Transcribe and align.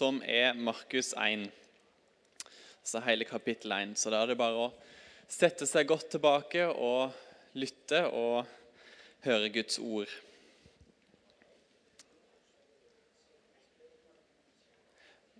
som 0.00 0.22
er 0.24 0.56
Markus 0.56 1.12
1. 1.12 1.50
Altså 2.80 3.02
hele 3.04 3.26
kapittel 3.28 3.74
1. 3.76 3.98
Så 4.00 4.12
da 4.12 4.22
er 4.22 4.30
det 4.30 4.38
bare 4.40 4.68
å 4.68 4.70
sette 5.28 5.68
seg 5.68 5.90
godt 5.90 6.08
tilbake 6.14 6.64
og 6.72 7.12
lytte 7.60 8.06
og 8.08 8.48
høre 9.26 9.52
Guds 9.52 9.76
ord. 9.82 10.08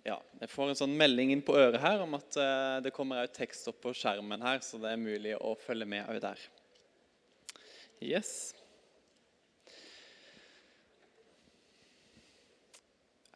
Ja, 0.05 0.19
Jeg 0.41 0.49
får 0.49 0.69
en 0.69 0.79
sånn 0.83 0.95
melding 0.97 1.33
inn 1.33 1.43
på 1.45 1.57
øret 1.57 1.81
her 1.81 2.05
om 2.05 2.13
at 2.17 2.37
eh, 2.37 2.77
det 2.85 2.93
kommer 2.93 3.21
også 3.23 3.37
tekst 3.41 3.69
opp 3.69 3.81
på 3.83 3.93
skjermen 3.97 4.41
her, 4.45 4.61
så 4.65 4.77
det 4.81 4.93
er 4.93 5.01
mulig 5.01 5.35
å 5.37 5.57
følge 5.61 5.89
med 5.89 6.09
òg 6.09 6.21
der. 6.23 6.49
Yes. 8.01 8.51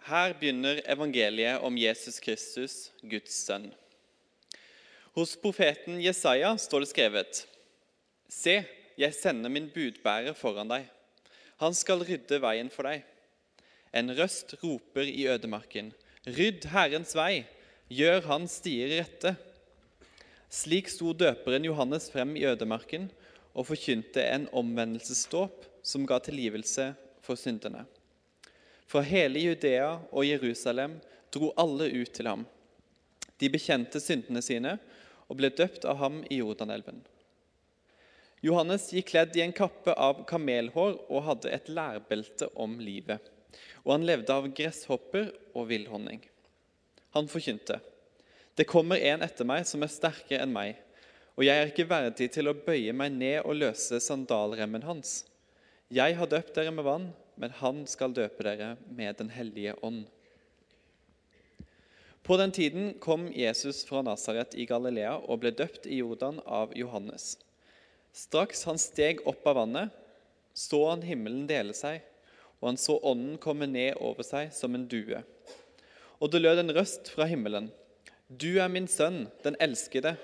Her 0.06 0.36
begynner 0.38 0.84
evangeliet 0.86 1.64
om 1.66 1.78
Jesus 1.82 2.20
Kristus, 2.22 2.92
Guds 3.02 3.40
sønn. 3.48 3.72
Hos 5.18 5.32
profeten 5.42 5.98
Jesaja 5.98 6.52
står 6.62 6.84
det 6.84 6.90
skrevet.: 6.92 7.40
Se, 8.30 8.54
jeg 9.02 9.16
sender 9.18 9.50
min 9.50 9.72
budbærer 9.74 10.38
foran 10.38 10.70
deg. 10.70 10.86
Han 11.58 11.74
skal 11.74 12.06
rydde 12.06 12.38
veien 12.44 12.70
for 12.70 12.86
deg. 12.86 13.02
En 13.98 14.14
røst 14.14 14.54
roper 14.62 15.10
i 15.10 15.26
ødemarken. 15.26 15.90
Rydd 16.30 16.70
Herrens 16.70 17.18
vei, 17.18 17.48
gjør 17.90 18.22
hans 18.30 18.60
stier 18.62 18.94
rette. 19.00 19.34
Slik 20.54 20.94
sto 20.94 21.18
døperen 21.18 21.66
Johannes 21.66 22.12
frem 22.14 22.38
i 22.38 22.46
ødemarken 22.46 23.10
og 23.56 23.72
forkynte 23.74 24.22
en 24.22 24.46
omvendelsesdåp 24.54 25.66
som 25.82 26.06
ga 26.06 26.22
tilgivelse 26.22 26.92
for 27.26 27.42
syndene. 27.42 27.88
Fra 28.86 29.02
hele 29.06 29.42
Judea 29.42 29.96
og 30.12 30.28
Jerusalem 30.28 31.00
dro 31.34 31.52
alle 31.60 31.90
ut 31.92 32.14
til 32.16 32.30
ham. 32.30 32.46
De 33.42 33.50
bekjente 33.52 34.00
syndene 34.00 34.44
sine 34.46 34.78
og 35.28 35.40
ble 35.40 35.50
døpt 35.52 35.88
av 35.90 36.00
ham 36.00 36.22
i 36.30 36.40
Jordanelven. 36.40 37.02
Johannes 38.46 38.92
gikk 38.94 39.10
kledd 39.14 39.38
i 39.38 39.42
en 39.42 39.56
kappe 39.56 39.96
av 39.98 40.22
kamelhår 40.30 41.00
og 41.10 41.26
hadde 41.26 41.54
et 41.56 41.72
lærbelte 41.74 42.52
om 42.62 42.78
livet 42.80 43.32
og 43.86 43.94
han 43.94 44.08
levde 44.08 44.34
av 44.34 44.48
gresshopper 44.58 45.30
og 45.54 45.70
villhonning. 45.70 46.24
Han 47.16 47.30
forkynte. 47.32 47.80
Det 48.58 48.68
kommer 48.68 48.98
en 48.98 49.24
etter 49.26 49.48
meg 49.48 49.66
som 49.70 49.84
er 49.86 49.92
sterkere 49.94 50.42
enn 50.44 50.54
meg, 50.56 50.80
og 51.36 51.46
jeg 51.46 51.62
er 51.62 51.70
ikke 51.70 51.88
verdig 51.90 52.30
til 52.32 52.50
å 52.50 52.56
bøye 52.58 52.94
meg 52.96 53.14
ned 53.14 53.42
og 53.44 53.60
løse 53.60 54.00
sandalremmen 54.02 54.86
hans. 54.88 55.20
Jeg 55.94 56.16
har 56.18 56.32
døpt 56.32 56.56
dere 56.56 56.74
med 56.74 56.88
vann, 56.88 57.10
men 57.36 57.54
han 57.62 57.84
skal 57.90 58.16
døpe 58.16 58.44
dere 58.48 58.76
med 58.88 59.18
Den 59.20 59.30
hellige 59.30 59.76
ånd. 59.82 60.06
På 62.26 62.38
den 62.42 62.52
tiden 62.52 62.96
kom 63.00 63.28
Jesus 63.34 63.84
fra 63.86 64.02
Nasaret 64.02 64.56
i 64.58 64.66
Galilea 64.66 65.20
og 65.20 65.44
ble 65.44 65.52
døpt 65.54 65.86
i 65.86 66.00
Jordan 66.02 66.40
av 66.46 66.74
Johannes. 66.74 67.36
Straks 68.16 68.66
han 68.66 68.82
steg 68.82 69.22
opp 69.30 69.46
av 69.46 69.60
vannet, 69.60 69.94
så 70.56 70.80
han 70.90 71.04
himmelen 71.06 71.46
dele 71.48 71.76
seg 71.78 72.02
og 72.66 72.72
han 72.72 72.80
så 72.82 72.96
ånden 73.06 73.38
komme 73.38 73.68
ned 73.70 74.00
over 74.02 74.26
seg 74.26 74.54
som 74.56 74.74
en 74.74 74.88
due. 74.90 75.20
Og 76.18 76.32
det 76.32 76.42
lød 76.42 76.64
en 76.64 76.74
røst 76.74 77.12
fra 77.14 77.28
himmelen. 77.30 77.68
Du 78.26 78.58
er 78.58 78.72
min 78.74 78.88
sønn, 78.90 79.28
den 79.46 79.58
elskede. 79.62 80.16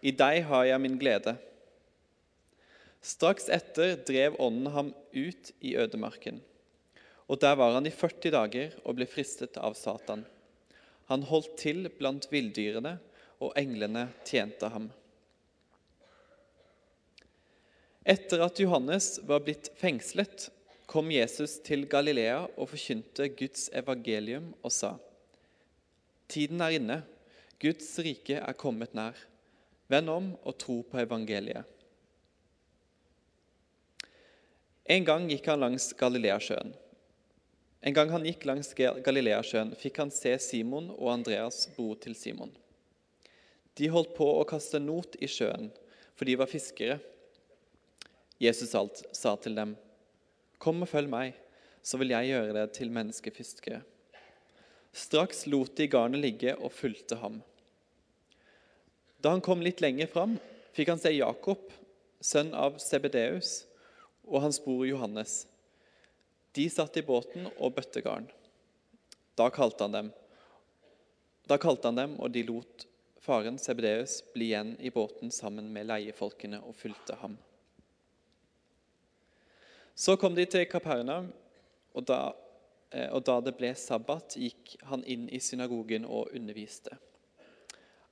I 0.00 0.14
deg 0.16 0.46
har 0.48 0.64
jeg 0.64 0.80
min 0.80 0.96
glede. 1.00 1.34
Straks 3.04 3.50
etter 3.52 3.98
drev 4.08 4.38
ånden 4.40 4.72
ham 4.72 4.94
ut 5.12 5.52
i 5.60 5.74
ødemarken. 5.76 6.40
Og 7.30 7.38
der 7.38 7.54
var 7.54 7.76
han 7.76 7.86
i 7.86 7.94
40 7.94 8.32
dager 8.34 8.72
og 8.82 8.96
ble 8.98 9.06
fristet 9.06 9.58
av 9.62 9.76
Satan. 9.78 10.24
Han 11.10 11.22
holdt 11.26 11.54
til 11.62 11.86
blant 11.94 12.26
villdyrene, 12.30 12.96
og 13.40 13.54
englene 13.56 14.08
tjente 14.26 14.68
ham. 14.68 14.90
Etter 18.04 18.42
at 18.44 18.58
Johannes 18.60 19.14
var 19.24 19.40
blitt 19.46 19.70
fengslet, 19.80 20.50
kom 20.90 21.08
Jesus 21.14 21.54
til 21.64 21.86
Galilea 21.88 22.42
og 22.58 22.68
forkynte 22.72 23.30
Guds 23.38 23.68
evangelium 23.72 24.50
og 24.60 24.74
sa:" 24.74 24.96
Tiden 26.28 26.60
er 26.60 26.76
inne, 26.76 26.98
Guds 27.60 27.98
rike 27.98 28.38
er 28.38 28.58
kommet 28.58 28.94
nær. 28.94 29.16
Vend 29.88 30.10
om 30.10 30.28
og 30.44 30.58
tro 30.58 30.82
på 30.82 30.98
evangeliet. 30.98 31.64
En 34.86 35.04
gang 35.04 35.26
gikk 35.30 35.46
han 35.50 35.60
langs 35.60 35.92
Galileasjøen. 35.98 36.74
En 37.80 37.94
gang 37.96 38.10
han 38.12 38.26
gikk 38.28 38.44
langs 38.44 38.74
Galileasjøen, 38.76 39.72
fikk 39.78 40.02
han 40.02 40.10
se 40.12 40.34
Simon 40.42 40.90
og 40.98 41.14
Andreas, 41.14 41.64
bror 41.76 41.96
til 42.02 42.16
Simon. 42.18 42.52
De 43.80 43.88
holdt 43.88 44.12
på 44.16 44.26
å 44.36 44.44
kaste 44.48 44.80
not 44.82 45.16
i 45.22 45.28
sjøen, 45.30 45.70
for 46.12 46.28
de 46.28 46.36
var 46.36 46.50
fiskere. 46.50 46.98
Jesus 48.40 48.74
alt 48.76 49.00
sa 49.16 49.36
til 49.36 49.56
dem:" 49.56 49.76
Kom 50.60 50.82
og 50.84 50.90
følg 50.90 51.08
meg, 51.08 51.38
så 51.82 51.96
vil 51.96 52.12
jeg 52.12 52.28
gjøre 52.34 52.52
det 52.58 52.66
til 52.76 52.92
menneskefiskere. 52.92 53.80
Straks 54.92 55.46
lot 55.46 55.72
de 55.78 55.86
garnet 55.88 56.20
ligge 56.20 56.52
og 56.58 56.74
fulgte 56.76 57.16
ham. 57.22 57.40
Da 59.20 59.32
han 59.32 59.40
kom 59.40 59.62
litt 59.64 59.80
lenger 59.80 60.10
fram, 60.10 60.36
fikk 60.76 60.92
han 60.92 61.00
se 61.00 61.14
Jakob, 61.14 61.70
sønn 62.20 62.52
av 62.52 62.76
Sebedeus, 62.82 63.64
og 64.28 64.44
hans 64.44 64.60
bror 64.60 64.84
Johannes. 64.84 65.46
De 66.52 66.66
satt 66.70 66.96
i 66.96 67.02
båten 67.06 67.46
og 67.56 67.76
bøtte 67.76 68.02
garn. 68.02 68.26
Da 69.38 69.50
kalte 69.54 69.86
han 69.86 69.94
dem. 69.94 70.08
Da 71.46 71.58
kalte 71.58 71.88
han 71.88 71.98
dem, 71.98 72.16
og 72.18 72.32
de 72.34 72.42
lot 72.48 72.86
faren 73.20 73.58
Sebedeus 73.58 74.20
bli 74.34 74.50
igjen 74.50 74.74
i 74.80 74.90
båten 74.90 75.30
sammen 75.30 75.68
med 75.72 75.86
leiefolkene 75.90 76.62
og 76.66 76.74
fulgte 76.76 77.18
ham. 77.20 77.36
Så 79.94 80.16
kom 80.16 80.34
de 80.34 80.46
til 80.48 80.64
Kapernaum, 80.70 81.28
og 81.92 82.06
da, 82.08 82.32
eh, 82.90 83.10
og 83.12 83.24
da 83.28 83.40
det 83.44 83.56
ble 83.58 83.74
sabbat, 83.76 84.38
gikk 84.40 84.76
han 84.88 85.04
inn 85.04 85.28
i 85.28 85.40
synagogen 85.40 86.06
og 86.08 86.32
underviste. 86.34 86.96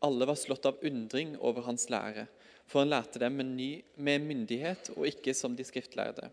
Alle 0.04 0.26
var 0.28 0.36
slått 0.38 0.66
av 0.68 0.82
undring 0.84 1.34
over 1.40 1.64
hans 1.66 1.88
lære, 1.90 2.28
for 2.66 2.84
han 2.84 2.92
lærte 2.92 3.18
dem 3.22 3.38
med, 3.40 3.54
ny, 3.56 3.70
med 3.96 4.22
myndighet 4.22 4.92
og 4.96 5.08
ikke 5.08 5.34
som 5.34 5.56
de 5.56 5.64
skriftlærde. 5.64 6.28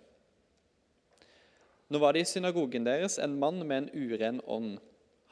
Nå 1.89 2.01
var 2.01 2.15
det 2.15 2.25
i 2.25 2.29
synagogen 2.29 2.85
deres 2.87 3.19
en 3.21 3.37
mann 3.39 3.61
med 3.67 3.77
en 3.83 3.89
uren 3.93 4.41
ånd. 4.45 4.77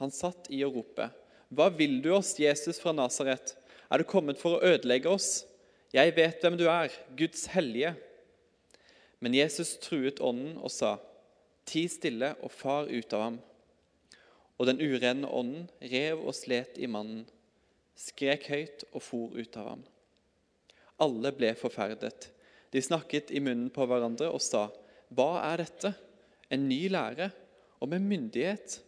Han 0.01 0.13
satt 0.13 0.49
i 0.53 0.63
og 0.65 0.77
ropte. 0.77 1.09
'Hva 1.53 1.69
vil 1.69 1.99
du 2.01 2.13
oss, 2.15 2.39
Jesus 2.39 2.79
fra 2.81 2.93
Nasaret? 2.93 3.55
Er 3.91 4.01
du 4.01 4.03
kommet 4.09 4.39
for 4.41 4.57
å 4.57 4.63
ødelegge 4.73 5.09
oss?' 5.09 5.45
'Jeg 5.93 6.15
vet 6.15 6.41
hvem 6.41 6.57
du 6.57 6.65
er, 6.69 6.89
Guds 7.17 7.45
hellige.' 7.53 7.95
Men 9.19 9.33
Jesus 9.33 9.77
truet 9.77 10.19
ånden 10.19 10.57
og 10.57 10.71
sa, 10.71 10.97
Ti 11.65 11.87
stille 11.87 12.33
og 12.43 12.51
far 12.51 12.89
ut 12.91 13.13
av 13.15 13.21
ham. 13.21 13.37
Og 14.59 14.67
den 14.67 14.81
urene 14.81 15.29
ånden 15.29 15.69
rev 15.79 16.19
og 16.19 16.35
slet 16.35 16.75
i 16.75 16.89
mannen, 16.91 17.23
skrek 17.95 18.49
høyt 18.51 18.83
og 18.91 19.01
for 19.01 19.37
ut 19.37 19.55
av 19.55 19.69
ham. 19.69 19.85
Alle 20.99 21.31
ble 21.31 21.53
forferdet. 21.55 22.27
De 22.73 22.81
snakket 22.81 23.31
i 23.31 23.39
munnen 23.39 23.69
på 23.71 23.85
hverandre 23.87 24.27
og 24.33 24.41
sa, 24.43 24.67
Hva 25.13 25.37
er 25.53 25.63
dette? 25.63 25.93
En 26.53 26.67
ny 26.69 26.85
lære, 26.91 27.31
og 27.81 27.89
med 27.89 28.05
myndighet. 28.05 28.79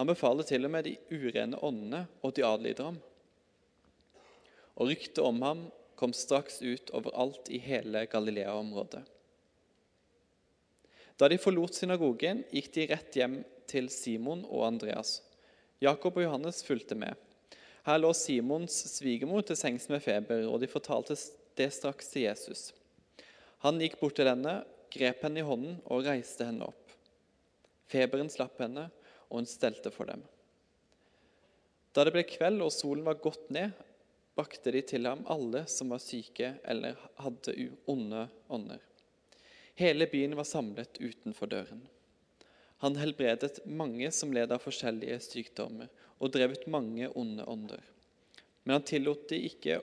Han 0.00 0.08
befaler 0.08 0.46
til 0.48 0.64
og 0.66 0.72
med 0.72 0.88
de 0.88 0.96
urene 1.12 1.58
åndene, 1.62 2.06
og 2.22 2.34
de 2.36 2.46
adlyder 2.46 2.88
ham. 2.88 3.00
Og 4.80 4.88
ryktet 4.88 5.20
om 5.22 5.42
ham 5.44 5.66
kom 6.00 6.14
straks 6.16 6.62
ut 6.64 6.90
overalt 6.96 7.50
i 7.52 7.60
hele 7.62 8.06
Galilea-området. 8.10 9.04
Da 11.20 11.28
de 11.28 11.38
forlot 11.38 11.76
synagogen, 11.76 12.42
gikk 12.50 12.72
de 12.74 12.88
rett 12.90 13.18
hjem 13.20 13.36
til 13.70 13.86
Simon 13.92 14.42
og 14.48 14.64
Andreas. 14.72 15.20
Jakob 15.82 16.16
og 16.16 16.24
Johannes 16.24 16.64
fulgte 16.66 16.96
med. 16.98 17.14
Her 17.86 18.00
lå 18.00 18.12
Simons 18.14 18.74
svigermor 18.96 19.44
til 19.46 19.58
sengs 19.58 19.88
med 19.90 20.02
feber, 20.02 20.46
og 20.48 20.60
de 20.62 20.70
fortalte 20.70 21.14
det 21.58 21.68
straks 21.74 22.10
til 22.10 22.26
Jesus. 22.26 22.70
Han 23.62 23.78
gikk 23.82 24.00
bort 24.00 24.16
til 24.18 24.30
henne, 24.30 24.62
grep 24.92 25.22
henne 25.26 25.42
i 25.42 25.46
hånden 25.46 25.78
og 25.86 26.06
reiste 26.08 26.46
henne 26.48 26.66
opp. 26.70 26.81
Feberen 27.92 28.30
slapp 28.32 28.60
henne, 28.62 28.88
og 29.28 29.42
hun 29.42 29.48
stelte 29.48 29.92
for 29.92 30.08
dem. 30.08 30.22
Da 31.92 32.06
det 32.08 32.14
ble 32.14 32.24
kveld 32.24 32.64
og 32.64 32.72
solen 32.72 33.04
var 33.04 33.20
gått 33.20 33.50
ned, 33.52 33.72
brakte 34.32 34.72
de 34.72 34.80
til 34.88 35.04
ham 35.04 35.26
alle 35.28 35.66
som 35.68 35.92
var 35.92 36.00
syke 36.00 36.54
eller 36.64 36.96
hadde 37.20 37.52
onde 37.92 38.24
ånder. 38.48 38.80
Hele 39.76 40.06
byen 40.08 40.36
var 40.38 40.48
samlet 40.48 41.00
utenfor 41.00 41.50
døren. 41.52 41.82
Han 42.82 42.96
helbredet 42.98 43.60
mange 43.68 44.08
som 44.10 44.32
led 44.34 44.52
av 44.52 44.64
forskjellige 44.64 45.20
sykdommer, 45.22 45.90
og 46.18 46.32
drev 46.34 46.56
ut 46.56 46.64
mange 46.72 47.08
onde 47.18 47.44
ånder. 47.46 47.82
Men 48.64 48.78
han 48.78 48.86
tillot, 48.88 49.28
de 49.30 49.38
ikke, 49.48 49.78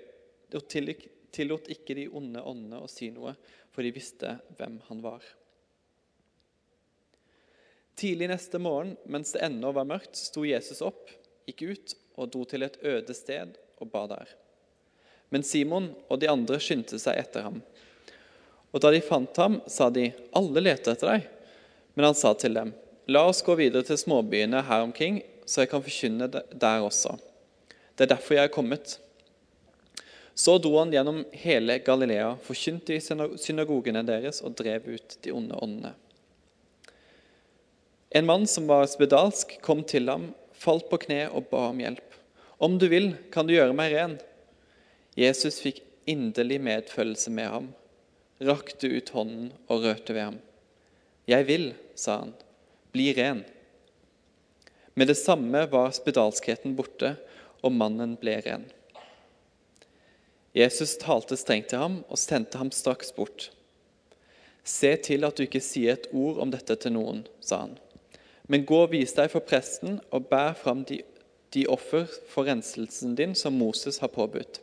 tillot 1.32 1.70
ikke 1.72 1.96
de 1.96 2.10
onde 2.12 2.42
åndene 2.42 2.82
å 2.84 2.90
si 2.92 3.10
noe, 3.14 3.36
for 3.72 3.86
de 3.86 3.94
visste 3.96 4.34
hvem 4.58 4.82
han 4.90 5.04
var. 5.06 5.24
Tidlig 8.00 8.30
neste 8.32 8.60
morgen, 8.64 8.94
mens 9.04 9.34
det 9.36 9.42
ennå 9.44 9.74
var 9.76 9.84
mørkt, 9.84 10.16
sto 10.16 10.46
Jesus 10.48 10.80
opp, 10.86 11.10
gikk 11.50 11.64
ut 11.68 11.96
og 12.16 12.30
dro 12.32 12.46
til 12.48 12.64
et 12.64 12.78
øde 12.80 13.16
sted 13.18 13.58
og 13.76 13.90
ba 13.92 14.06
der. 14.08 14.30
Men 15.28 15.44
Simon 15.44 15.90
og 16.08 16.22
de 16.22 16.30
andre 16.32 16.62
skyndte 16.64 16.96
seg 17.02 17.20
etter 17.20 17.44
ham. 17.44 17.60
Og 18.72 18.80
da 18.80 18.94
de 18.96 19.04
fant 19.04 19.42
ham, 19.44 19.60
sa 19.68 19.90
de, 19.92 20.14
'Alle 20.32 20.64
leter 20.64 20.96
etter 20.96 21.12
deg.' 21.12 21.28
Men 21.96 22.06
han 22.06 22.16
sa 22.16 22.34
til 22.34 22.54
dem, 22.54 22.74
'La 23.08 23.28
oss 23.28 23.44
gå 23.44 23.56
videre 23.60 23.84
til 23.84 23.98
småbyene 23.98 24.64
her 24.64 24.88
omkring, 24.88 25.22
så 25.46 25.62
jeg 25.62 25.70
kan 25.70 25.84
forkynne 25.84 26.32
der 26.32 26.80
også.' 26.80 27.20
Det 27.98 28.08
er 28.08 28.16
derfor 28.16 28.36
jeg 28.36 28.44
er 28.48 28.56
kommet. 28.56 29.00
Så 30.36 30.58
dro 30.58 30.78
han 30.80 30.92
gjennom 30.92 31.26
hele 31.36 31.80
Galilea, 31.80 32.38
forkynte 32.48 32.96
i 32.96 33.02
synagogene 33.44 34.08
deres 34.08 34.40
og 34.42 34.56
drev 34.56 34.88
ut 34.88 35.18
de 35.22 35.32
onde 35.36 35.56
åndene. 35.60 35.94
En 38.10 38.26
mann 38.26 38.48
som 38.48 38.68
var 38.68 38.88
spedalsk, 38.90 39.60
kom 39.62 39.84
til 39.84 40.10
ham, 40.10 40.32
falt 40.58 40.88
på 40.90 40.98
kne 41.06 41.28
og 41.30 41.52
ba 41.52 41.68
om 41.70 41.80
hjelp. 41.80 42.06
'Om 42.60 42.78
du 42.78 42.88
vil, 42.88 43.14
kan 43.32 43.48
du 43.48 43.54
gjøre 43.54 43.76
meg 43.76 43.94
ren.' 43.94 44.18
Jesus 45.16 45.62
fikk 45.62 45.84
inderlig 46.10 46.58
medfølelse 46.62 47.32
med 47.32 47.48
ham, 47.48 47.68
rakte 48.42 48.90
ut 48.90 49.10
hånden 49.14 49.52
og 49.68 49.86
rørte 49.86 50.14
ved 50.14 50.24
ham. 50.24 50.40
'Jeg 51.28 51.48
vil', 51.48 51.74
sa 51.96 52.18
han, 52.20 52.34
'bli 52.92 53.14
ren'. 53.14 53.46
Med 54.96 55.08
det 55.08 55.18
samme 55.18 55.72
var 55.72 55.92
spedalskheten 55.92 56.76
borte, 56.76 57.16
og 57.62 57.72
mannen 57.72 58.18
ble 58.18 58.42
ren. 58.42 58.66
Jesus 60.56 60.98
talte 60.98 61.38
strengt 61.38 61.70
til 61.70 61.78
ham 61.78 62.04
og 62.10 62.18
sendte 62.18 62.58
ham 62.58 62.72
straks 62.72 63.12
bort. 63.12 63.52
'Se 64.64 64.96
til 64.98 65.24
at 65.24 65.38
du 65.38 65.44
ikke 65.44 65.62
sier 65.62 65.94
et 65.94 66.10
ord 66.12 66.42
om 66.42 66.52
dette 66.52 66.76
til 66.76 66.92
noen', 66.92 67.28
sa 67.40 67.62
han. 67.68 67.78
'Men 68.50 68.66
gå 68.66 68.82
og 68.84 68.92
vis 68.92 69.14
deg 69.14 69.30
for 69.30 69.46
presten 69.46 70.00
og 70.10 70.26
bær 70.32 70.56
fram 70.58 70.82
de, 70.84 71.04
de 71.54 71.68
offer 71.70 72.10
for 72.28 72.50
renselsen 72.50 73.14
din 73.16 73.36
som 73.38 73.54
Moses 73.54 74.02
har 74.02 74.10
påbudt.' 74.10 74.62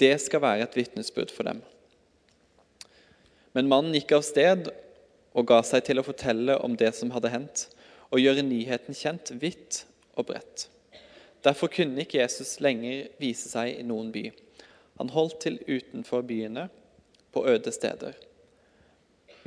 Det 0.00 0.16
skal 0.20 0.42
være 0.42 0.66
et 0.66 0.76
vitnesbyrd 0.76 1.30
for 1.30 1.46
dem. 1.46 1.62
Men 3.54 3.68
mannen 3.68 3.94
gikk 3.94 4.16
av 4.16 4.24
sted 4.26 4.72
og 5.32 5.46
ga 5.46 5.60
seg 5.62 5.84
til 5.86 6.00
å 6.00 6.06
fortelle 6.06 6.56
om 6.64 6.74
det 6.76 6.90
som 6.96 7.12
hadde 7.14 7.30
hendt, 7.30 7.68
og 8.10 8.20
gjøre 8.20 8.42
nyheten 8.42 8.96
kjent 8.96 9.30
vidt 9.40 9.84
og 10.18 10.26
bredt. 10.32 10.66
Derfor 11.44 11.70
kunne 11.72 12.02
ikke 12.02 12.20
Jesus 12.20 12.58
lenger 12.60 13.08
vise 13.22 13.48
seg 13.48 13.78
i 13.78 13.86
noen 13.86 14.10
by. 14.14 14.26
Han 14.98 15.12
holdt 15.14 15.40
til 15.46 15.60
utenfor 15.68 16.26
byene, 16.26 16.68
på 17.32 17.46
øde 17.48 17.72
steder. 17.72 18.12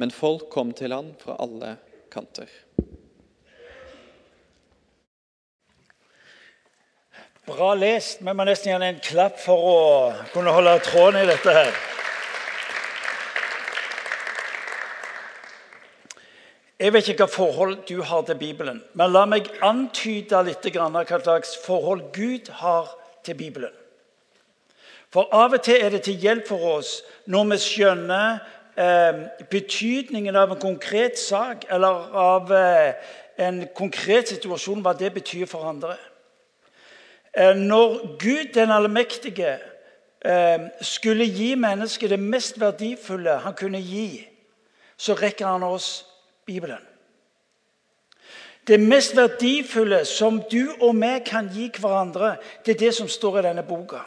Men 0.01 0.10
folk 0.10 0.48
kom 0.50 0.72
til 0.74 0.95
han 0.95 1.12
fra 1.22 1.36
alle 1.39 1.75
kanter. 2.10 2.50
Bra 7.45 7.75
lest. 7.77 8.24
Vi 8.25 8.33
må 8.33 8.42
nesten 8.47 8.71
gjerne 8.71 8.88
en 8.89 9.03
klapp 9.06 9.36
for 9.38 9.65
å 9.69 9.74
kunne 10.33 10.50
holde 10.50 10.80
tråden 10.81 11.19
i 11.19 11.27
dette 11.30 11.51
her. 11.53 11.75
Jeg 16.81 16.94
vet 16.95 17.12
ikke 17.12 17.27
hva 17.27 17.36
forhold 17.36 17.75
du 17.86 18.01
har 18.01 18.25
til 18.25 18.39
Bibelen, 18.39 18.80
men 18.97 19.13
la 19.13 19.27
meg 19.30 19.51
antyde 19.63 20.42
litt 20.47 20.65
hva 20.74 20.89
slags 21.06 21.53
forhold 21.62 22.09
Gud 22.18 22.50
har 22.63 22.89
til 23.24 23.38
Bibelen. 23.38 23.77
For 25.13 25.30
av 25.30 25.53
og 25.53 25.62
til 25.63 25.86
er 25.86 25.94
det 25.94 26.01
til 26.09 26.18
hjelp 26.18 26.50
for 26.50 26.65
oss 26.80 26.98
når 27.30 27.45
vi 27.53 27.59
skjønner 27.62 28.41
eh, 28.74 29.21
betydningen 29.53 30.36
av 30.36 30.57
en 30.57 30.63
konkret 30.65 31.21
sak 31.21 31.69
eller 31.69 32.09
av 32.25 32.51
eh, 32.51 33.13
en 33.38 33.63
konkret 33.77 34.33
situasjon, 34.33 34.81
hva 34.81 34.98
det 34.98 35.13
betyr 35.13 35.45
for 35.45 35.69
andre. 35.69 35.94
Eh, 37.37 37.55
når 37.55 38.17
Gud 38.17 38.53
den 38.53 38.71
allmektige 38.71 39.57
eh, 40.25 40.59
skulle 40.81 41.25
gi 41.25 41.55
mennesket 41.55 42.09
det 42.09 42.19
mest 42.19 42.59
verdifulle 42.59 43.37
han 43.43 43.53
kunne 43.53 43.81
gi, 43.81 44.27
så 44.97 45.13
rekker 45.13 45.47
han 45.47 45.63
oss 45.63 46.05
Bibelen. 46.45 46.79
Det 48.67 48.79
mest 48.79 49.15
verdifulle 49.17 50.05
som 50.05 50.41
du 50.51 50.71
og 50.81 50.95
vi 50.95 51.19
kan 51.25 51.49
gi 51.53 51.69
hverandre, 51.79 52.35
det 52.65 52.75
er 52.75 52.79
det 52.79 52.93
som 52.95 53.07
står 53.07 53.39
i 53.39 53.47
denne 53.49 53.63
boka. 53.63 53.99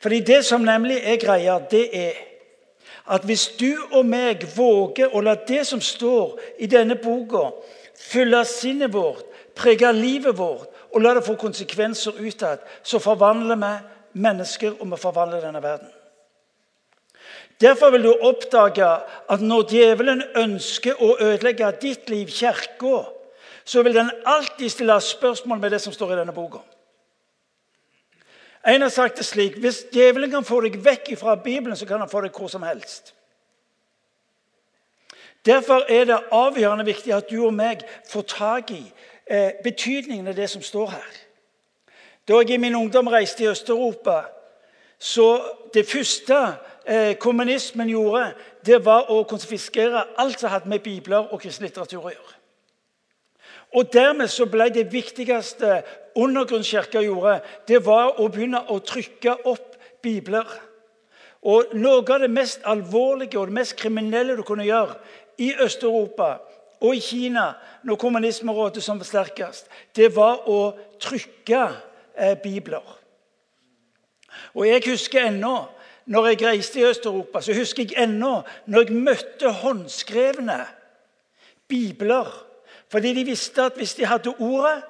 Fordi 0.00 0.20
Det 0.20 0.44
som 0.44 0.60
nemlig 0.60 1.00
er 1.04 1.16
greia, 1.16 1.58
det 1.70 1.88
er 1.92 2.12
at 3.06 3.24
hvis 3.24 3.48
du 3.60 3.72
og 3.92 4.06
meg 4.06 4.44
våger 4.56 5.08
å 5.16 5.20
la 5.20 5.34
det 5.34 5.66
som 5.66 5.80
står 5.80 6.38
i 6.58 6.66
denne 6.66 6.94
boka, 6.94 7.50
fylle 7.96 8.44
sinnet 8.44 8.92
vårt, 8.92 9.24
prege 9.54 9.92
livet 9.92 10.38
vårt 10.38 10.67
og 10.94 11.02
la 11.02 11.14
det 11.14 11.24
få 11.26 11.34
konsekvenser 11.36 12.18
utad, 12.20 12.64
så 12.82 12.98
forvandler 12.98 13.56
vi 13.56 13.72
mennesker, 14.24 14.76
og 14.80 14.90
vi 14.90 15.00
forvandler 15.00 15.44
denne 15.44 15.62
verden. 15.62 15.88
Derfor 17.60 17.90
vil 17.90 18.02
du 18.02 18.12
oppdage 18.22 18.86
at 19.30 19.40
når 19.40 19.66
djevelen 19.70 20.22
ønsker 20.36 21.00
å 21.02 21.16
ødelegge 21.20 21.72
ditt 21.82 22.10
liv, 22.10 22.30
kirka, 22.30 23.02
så 23.64 23.82
vil 23.82 23.94
den 23.94 24.10
alltid 24.24 24.70
stille 24.70 25.00
spørsmål 25.00 25.58
med 25.60 25.74
det 25.74 25.80
som 25.82 25.92
står 25.92 26.14
i 26.14 26.20
denne 26.20 26.32
boka. 26.32 26.62
En 28.66 28.82
har 28.82 28.92
sagt 28.92 29.18
det 29.18 29.26
slik 29.26 29.58
hvis 29.62 29.84
djevelen 29.92 30.30
kan 30.30 30.46
få 30.46 30.60
deg 30.64 30.78
vekk 30.84 31.12
fra 31.18 31.36
Bibelen, 31.36 31.76
så 31.76 31.86
kan 31.86 32.00
han 32.00 32.10
få 32.10 32.22
deg 32.24 32.36
hvor 32.36 32.50
som 32.52 32.62
helst. 32.62 33.14
Derfor 35.46 35.86
er 35.88 36.04
det 36.04 36.18
avgjørende 36.34 36.84
viktig 36.84 37.12
at 37.14 37.30
du 37.30 37.38
og 37.46 37.54
meg 37.54 37.84
får 38.10 38.26
tak 38.28 38.72
i 38.74 38.82
eh, 39.30 39.52
betydningen 39.64 40.28
av 40.28 40.34
det 40.36 40.50
som 40.50 40.62
står 40.62 40.90
her. 40.90 41.18
Da 42.28 42.40
jeg 42.42 42.50
i 42.50 42.56
min 42.56 42.74
ungdom 42.74 43.06
reiste 43.08 43.44
i 43.44 43.48
Øst-Europa, 43.48 44.22
så 44.98 45.40
det 45.74 45.86
første 45.86 46.36
eh, 46.86 47.16
kommunismen 47.16 47.88
gjorde, 47.88 48.32
det 48.66 48.84
var 48.84 49.10
å 49.10 49.22
konfiskere 49.22 50.04
alt 50.18 50.40
som 50.40 50.50
hadde 50.50 50.68
med 50.68 50.82
bibler 50.84 51.30
og 51.32 51.40
kristen 51.40 51.64
litteratur 51.64 52.02
å 52.02 52.12
gjøre. 52.12 52.34
Og 53.76 53.92
Dermed 53.92 54.28
så 54.32 54.46
ble 54.48 54.70
det 54.72 54.92
viktigste 54.92 55.82
undergrunnskirka 56.16 57.00
gjorde, 57.04 57.40
det 57.68 57.84
var 57.86 58.20
å 58.20 58.28
begynne 58.32 58.64
å 58.72 58.78
trykke 58.80 59.36
opp 59.44 59.76
bibler. 60.02 60.46
Og 61.42 61.74
Noe 61.76 62.02
av 62.02 62.24
det 62.24 62.30
mest 62.32 62.64
alvorlige 62.64 63.38
og 63.38 63.48
det 63.48 63.58
mest 63.60 63.76
kriminelle 63.76 64.36
du 64.36 64.42
kunne 64.42 64.66
gjøre 64.66 64.96
i 65.38 65.52
Øst-Europa 65.60 66.38
og 66.80 66.96
i 66.96 67.00
Kina 67.00 67.52
når 67.82 67.96
kommunismen 67.96 68.54
rådde 68.54 68.80
som 68.80 69.02
sterkest, 69.04 69.66
det 69.96 70.12
var 70.16 70.46
å 70.48 70.72
trykke 71.00 71.62
eh, 72.16 72.36
bibler. 72.42 72.84
Og 74.54 74.66
Jeg 74.68 74.82
husker 74.86 75.26
ennå 75.26 75.68
når 76.08 76.26
jeg 76.26 76.42
reiste 76.46 76.80
i 76.80 76.84
Øst-Europa, 76.88 77.40
så 77.40 77.52
husker 77.52 77.82
jeg 77.82 78.02
ennå 78.02 78.42
når 78.66 78.86
jeg 78.86 79.02
møtte 79.02 79.50
håndskrevne 79.52 80.60
bibler. 81.68 82.30
Fordi 82.88 83.12
de 83.14 83.24
visste 83.24 83.62
at 83.62 83.76
hvis 83.76 83.94
de 83.94 84.06
hadde 84.06 84.34
ordet, 84.38 84.82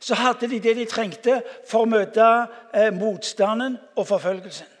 så 0.00 0.14
hadde 0.14 0.48
de 0.50 0.58
det 0.60 0.76
de 0.76 0.84
trengte 0.88 1.42
for 1.68 1.84
å 1.84 1.90
møte 1.90 2.26
eh, 2.74 2.90
motstanden 2.94 3.76
og 3.94 4.08
forfølgelsen. 4.08 4.79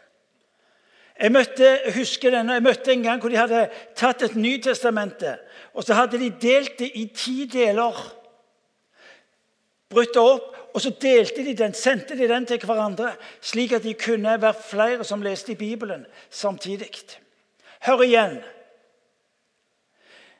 Jeg 1.20 1.32
møtte, 1.32 1.66
jeg 1.84 1.94
husker 1.94 2.32
denne, 2.32 2.56
jeg 2.56 2.64
møtte 2.64 2.92
en 2.92 3.02
gang 3.04 3.20
hvor 3.20 3.28
de 3.28 3.36
hadde 3.36 3.66
tatt 3.98 4.22
et 4.24 4.36
Nytestamente 4.40 5.36
og 5.72 5.84
så 5.84 5.94
hadde 5.94 6.18
de 6.18 6.30
delt 6.42 6.78
det 6.78 6.90
i 6.94 7.06
ti 7.14 7.44
deler. 7.50 7.98
Brutt 9.90 10.14
det 10.14 10.22
opp 10.22 10.56
og 10.70 10.82
så 10.82 10.92
delte 11.02 11.42
de 11.42 11.54
den, 11.58 11.74
sendte 11.74 12.14
de 12.14 12.28
den 12.30 12.44
til 12.46 12.62
hverandre, 12.62 13.16
slik 13.42 13.72
at 13.74 13.82
de 13.82 13.94
kunne 13.98 14.36
være 14.38 14.54
flere 14.54 15.04
som 15.04 15.22
leste 15.22 15.52
i 15.52 15.58
Bibelen 15.58 16.04
samtidig. 16.30 16.90
Hør 17.82 18.04
igjen. 18.06 18.36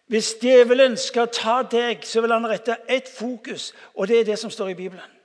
Hvis 0.06 0.34
djevelen 0.42 0.96
skal 0.98 1.30
ta 1.34 1.60
deg, 1.62 2.06
så 2.06 2.22
vil 2.22 2.34
han 2.34 2.46
rette 2.46 2.76
ett 2.88 3.10
fokus, 3.10 3.72
og 3.94 4.08
det 4.08 4.20
er 4.20 4.28
det 4.30 4.38
som 4.38 4.50
står 4.50 4.72
i 4.72 4.78
Bibelen. 4.78 5.18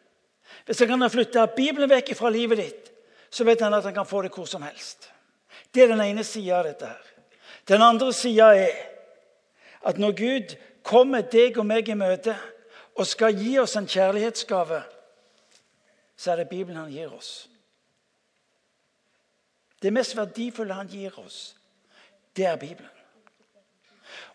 Hvis 0.65 0.79
han 0.79 0.89
kan 0.89 1.09
flytte 1.09 1.47
Bibelen 1.55 1.89
vekk 1.89 2.13
fra 2.17 2.29
livet 2.33 2.61
ditt, 2.61 2.91
så 3.29 3.45
vet 3.45 3.61
han 3.61 3.73
at 3.73 3.85
han 3.85 3.93
kan 3.93 4.09
få 4.09 4.23
det 4.25 4.33
hvor 4.33 4.49
som 4.49 4.65
helst. 4.65 5.09
Det 5.75 5.83
er 5.83 5.91
den 5.91 6.01
ene 6.01 6.23
sida 6.23 6.59
av 6.59 6.63
dette. 6.63 6.85
her. 6.85 7.01
Den 7.67 7.81
andre 7.81 8.13
sida 8.13 8.53
er 8.55 8.71
at 9.85 9.97
når 9.97 10.11
Gud 10.11 10.55
kommer 10.83 11.21
deg 11.21 11.57
og 11.57 11.65
meg 11.65 11.89
i 11.89 11.97
møte 11.97 12.35
og 12.95 13.07
skal 13.07 13.35
gi 13.35 13.57
oss 13.59 13.75
en 13.75 13.87
kjærlighetsgave, 13.87 14.81
så 16.17 16.31
er 16.31 16.35
det 16.35 16.49
Bibelen 16.49 16.79
han 16.79 16.91
gir 16.91 17.13
oss. 17.13 17.49
Det 19.81 19.93
mest 19.93 20.15
verdifulle 20.17 20.73
han 20.73 20.87
gir 20.87 21.19
oss, 21.19 21.55
det 22.35 22.45
er 22.45 22.55
Bibelen. 22.55 22.89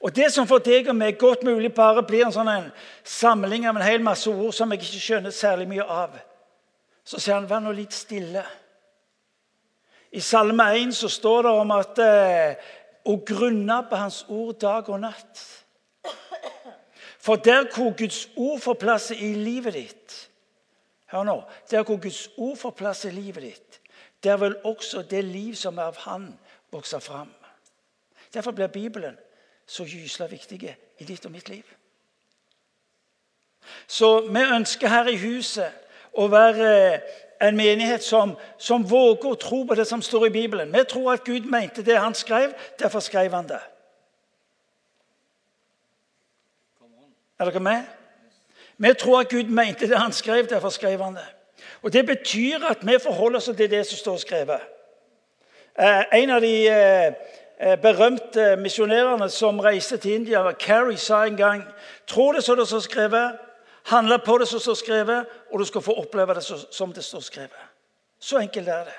Og 0.01 0.17
Det 0.17 0.33
som 0.33 0.47
for 0.47 0.59
deg 0.59 0.89
og 0.89 0.97
meg 0.97 1.19
godt 1.19 1.43
mulig 1.45 1.75
bare 1.75 2.03
blir 2.03 2.25
en 2.27 2.33
sånn 2.33 2.49
en 2.49 2.71
samling 3.05 3.67
av 3.69 3.77
en 3.77 3.85
hel 3.85 4.03
masse 4.03 4.31
ord 4.31 4.53
som 4.57 4.73
jeg 4.73 4.81
ikke 4.81 5.01
skjønner 5.05 5.31
særlig 5.31 5.69
mye 5.69 5.85
av, 5.85 6.17
så 7.05 7.21
sier 7.21 7.35
han 7.35 7.49
vær 7.49 7.63
nå 7.65 7.73
litt 7.73 7.97
stille. 7.97 8.45
I 10.11 10.21
Salme 10.21 10.65
1 10.75 10.95
så 10.97 11.09
står 11.09 11.43
det 11.43 11.51
om 11.51 11.71
at 11.75 11.99
eh, 12.03 12.71
å 13.07 13.17
grunne 13.27 13.77
på 13.89 13.99
Hans 13.99 14.25
ord 14.29 14.59
dag 14.61 14.89
og 14.91 15.01
natt. 15.05 15.45
For 17.21 17.37
der 17.37 17.69
hvor 17.69 17.93
Guds 17.97 18.25
ord 18.37 18.61
får 18.65 18.79
plass 18.81 19.11
i 19.15 19.35
livet 19.37 19.77
ditt, 19.77 20.19
Hør 21.11 21.25
nå. 21.27 21.43
Der 21.71 21.83
hvor 21.83 21.97
Guds 21.99 22.29
ord 22.37 22.57
får 22.57 22.71
plass 22.71 23.05
i 23.05 23.11
livet 23.11 23.43
ditt, 23.43 23.81
der 24.23 24.37
vil 24.37 24.57
også 24.65 25.03
det 25.03 25.25
liv 25.25 25.55
som 25.59 25.79
er 25.79 25.91
av 25.91 25.97
Han, 26.07 26.39
vokse 26.71 27.01
fram. 27.01 27.33
Derfor 28.35 28.55
blir 28.55 28.67
Bibelen 28.67 29.17
så 29.67 29.85
gysla 29.85 30.27
viktig 30.31 30.77
i 30.99 31.05
ditt 31.05 31.27
og 31.27 31.33
mitt 31.33 31.49
liv. 31.49 31.67
Så 33.87 34.21
vi 34.21 34.41
ønsker 34.41 34.89
her 34.89 35.11
i 35.11 35.19
huset 35.19 35.73
å 36.15 36.29
være 36.31 37.01
en 37.41 37.57
menighet 37.57 38.03
som, 38.05 38.37
som, 38.59 38.85
våger 38.91 39.31
å 39.33 39.39
tro 39.41 39.63
på 39.65 39.75
det 39.75 39.87
som 39.89 40.03
står 40.03 40.27
i 40.27 40.35
Bibelen. 40.35 40.73
Vi 40.73 40.85
tror 40.89 41.13
at 41.13 41.25
Gud 41.25 41.49
mente 41.49 41.83
det 41.83 41.99
han 41.99 42.15
skrev, 42.15 42.53
derfor 42.79 43.01
skrev 43.01 43.33
han 43.33 43.49
det. 43.49 43.61
Er 47.41 47.49
dere 47.49 47.61
med? 47.61 47.83
Vi 48.77 48.93
tror 48.95 49.21
at 49.21 49.29
Gud 49.29 49.49
mente 49.49 49.89
det 49.89 49.99
han 49.99 50.13
skrev, 50.13 50.47
derfor 50.49 50.69
skrev 50.69 51.01
han 51.03 51.17
det. 51.17 51.29
Og 51.83 51.93
Det 51.93 52.07
betyr 52.07 52.65
at 52.69 52.79
vi 52.83 52.99
forholder 53.03 53.37
oss 53.37 53.45
til 53.57 53.71
det 53.71 53.87
som 53.87 53.97
står 53.97 54.17
skrevet. 54.17 54.61
Eh, 55.79 56.05
en 56.13 56.31
av 56.31 56.41
de 56.41 56.69
eh, 56.69 57.13
eh, 57.61 57.77
berømte 57.81 58.57
misjonærene 58.57 59.29
som 59.29 59.61
reiste 59.61 59.97
til 59.97 60.13
India, 60.13 60.53
Carrie, 60.53 60.97
sa 60.97 61.25
en 61.25 61.37
gang 61.37 61.63
tror 62.07 62.33
det 62.33 62.45
som 62.45 62.59
det 62.59 62.69
står 62.69 62.81
skrevet, 62.81 63.39
handle 63.91 64.19
på 64.19 64.39
det 64.39 64.49
som 64.49 64.61
står 64.61 64.79
skrevet, 64.79 65.37
og 65.53 65.59
du 65.59 65.65
skal 65.65 65.83
få 65.83 65.95
oppleve 66.03 66.35
det 66.35 66.45
som 66.71 66.93
det 66.93 67.05
står 67.05 67.21
skrevet. 67.21 67.63
Så 68.21 68.39
enkelt 68.39 68.69
er 68.69 68.85
det. 68.85 68.99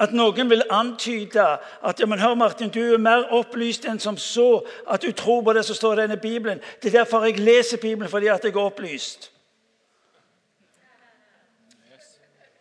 At 0.00 0.12
noen 0.12 0.50
vil 0.50 0.64
antyde 0.70 1.44
at 1.84 2.00
ja, 2.00 2.06
men 2.06 2.20
hør 2.20 2.34
Martin, 2.34 2.70
du 2.72 2.80
er 2.94 3.00
mer 3.00 3.28
opplyst 3.32 3.86
enn 3.88 4.00
som 4.00 4.16
så. 4.20 4.64
At 4.88 5.02
du 5.02 5.12
tror 5.16 5.42
på 5.44 5.52
det 5.56 5.64
som 5.64 5.76
står 5.76 5.94
i 5.94 6.02
denne 6.02 6.16
Bibelen. 6.20 6.60
Det 6.82 6.90
er 6.90 6.98
derfor 7.02 7.24
jeg 7.24 7.40
leser 7.40 7.80
Bibelen, 7.80 8.10
fordi 8.10 8.28
at 8.32 8.44
jeg 8.44 8.52
er 8.52 8.60
opplyst. 8.60 9.30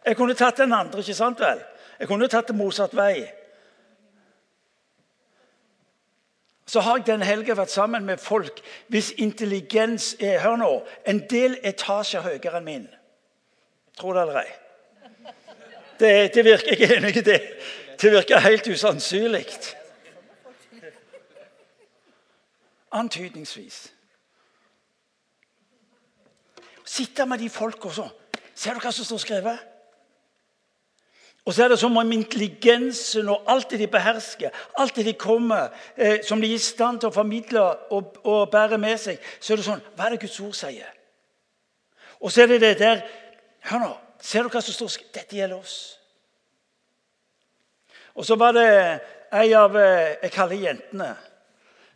Jeg 0.06 0.18
kunne 0.18 0.34
tatt 0.34 0.58
den 0.58 0.74
andre, 0.74 1.00
ikke 1.00 1.14
sant 1.14 1.40
vel? 1.40 1.60
Jeg 2.00 2.08
kunne 2.10 2.28
tatt 2.28 2.48
det 2.48 2.58
motsatt 2.58 2.96
vei. 2.98 3.28
Så 6.72 6.80
har 6.80 7.02
jeg 7.02 7.10
denne 7.10 7.28
helga 7.28 7.56
vært 7.60 7.74
sammen 7.74 8.06
med 8.08 8.22
folk 8.24 8.62
hvis 8.94 9.10
intelligens 9.20 10.14
er 10.24 10.40
hør 10.40 10.56
nå, 10.62 10.70
en 11.04 11.18
del 11.28 11.58
etasjer 11.68 12.24
høyere 12.24 12.62
enn 12.62 12.68
min. 12.68 12.86
Tror 14.00 14.16
det 14.16 14.22
eller 14.22 14.38
ei. 14.40 14.54
Det, 16.00 16.12
det 16.32 16.46
virker 16.48 16.80
jeg 16.80 16.96
enig 16.96 17.12
i. 17.20 17.24
Det, 17.28 17.36
det 18.00 18.12
virker 18.14 18.40
helt 18.46 18.70
usannsynlig. 18.72 19.44
Antydningsvis. 23.02 23.82
Sitte 26.88 27.28
med 27.28 27.44
de 27.44 27.52
folka 27.52 27.92
så. 27.92 28.08
Ser 28.56 28.80
du 28.80 28.86
hva 28.86 28.96
som 28.96 29.12
står 29.12 29.26
skrevet? 29.26 29.71
Og 31.46 31.54
så 31.54 31.64
er 31.64 31.72
det 31.74 31.80
som 31.82 31.98
om 31.98 32.12
intelligensen 32.12 33.30
og 33.30 33.48
alt 33.50 33.72
det 33.72 33.80
de 33.80 33.88
behersker, 33.88 34.50
alt 34.78 34.96
det 34.96 35.06
de 35.06 35.14
kommer, 35.14 35.70
eh, 35.98 36.20
som 36.24 36.42
de 36.42 36.50
er 36.50 36.54
i 36.54 36.62
stand 36.62 37.00
til 37.02 37.10
å 37.10 37.16
formidle 37.16 37.64
og, 37.90 38.18
og, 38.24 38.52
bære 38.52 38.78
med 38.78 39.00
seg, 39.02 39.18
så 39.40 39.54
er 39.54 39.58
det 39.58 39.66
sånn 39.66 39.82
Hva 39.96 40.06
er 40.06 40.16
det 40.16 40.22
Guds 40.22 40.40
ord 40.40 40.54
sier? 40.54 40.92
Og 42.22 42.32
så 42.32 42.44
er 42.44 42.54
det 42.54 42.62
det 42.62 42.78
der 42.80 43.02
Hør 43.62 43.82
nå. 43.82 43.90
Ser 44.22 44.46
du 44.46 44.54
hva 44.54 44.62
som 44.62 44.74
står 44.74 45.02
Dette 45.14 45.38
gjelder 45.38 45.58
oss. 45.58 45.98
Og 48.18 48.26
så 48.26 48.36
var 48.38 48.54
det 48.58 48.70
ei 49.34 49.52
av 49.58 49.78
eh, 49.78 50.18
jeg 50.22 50.34
kaller 50.36 50.62
jentene 50.62 51.12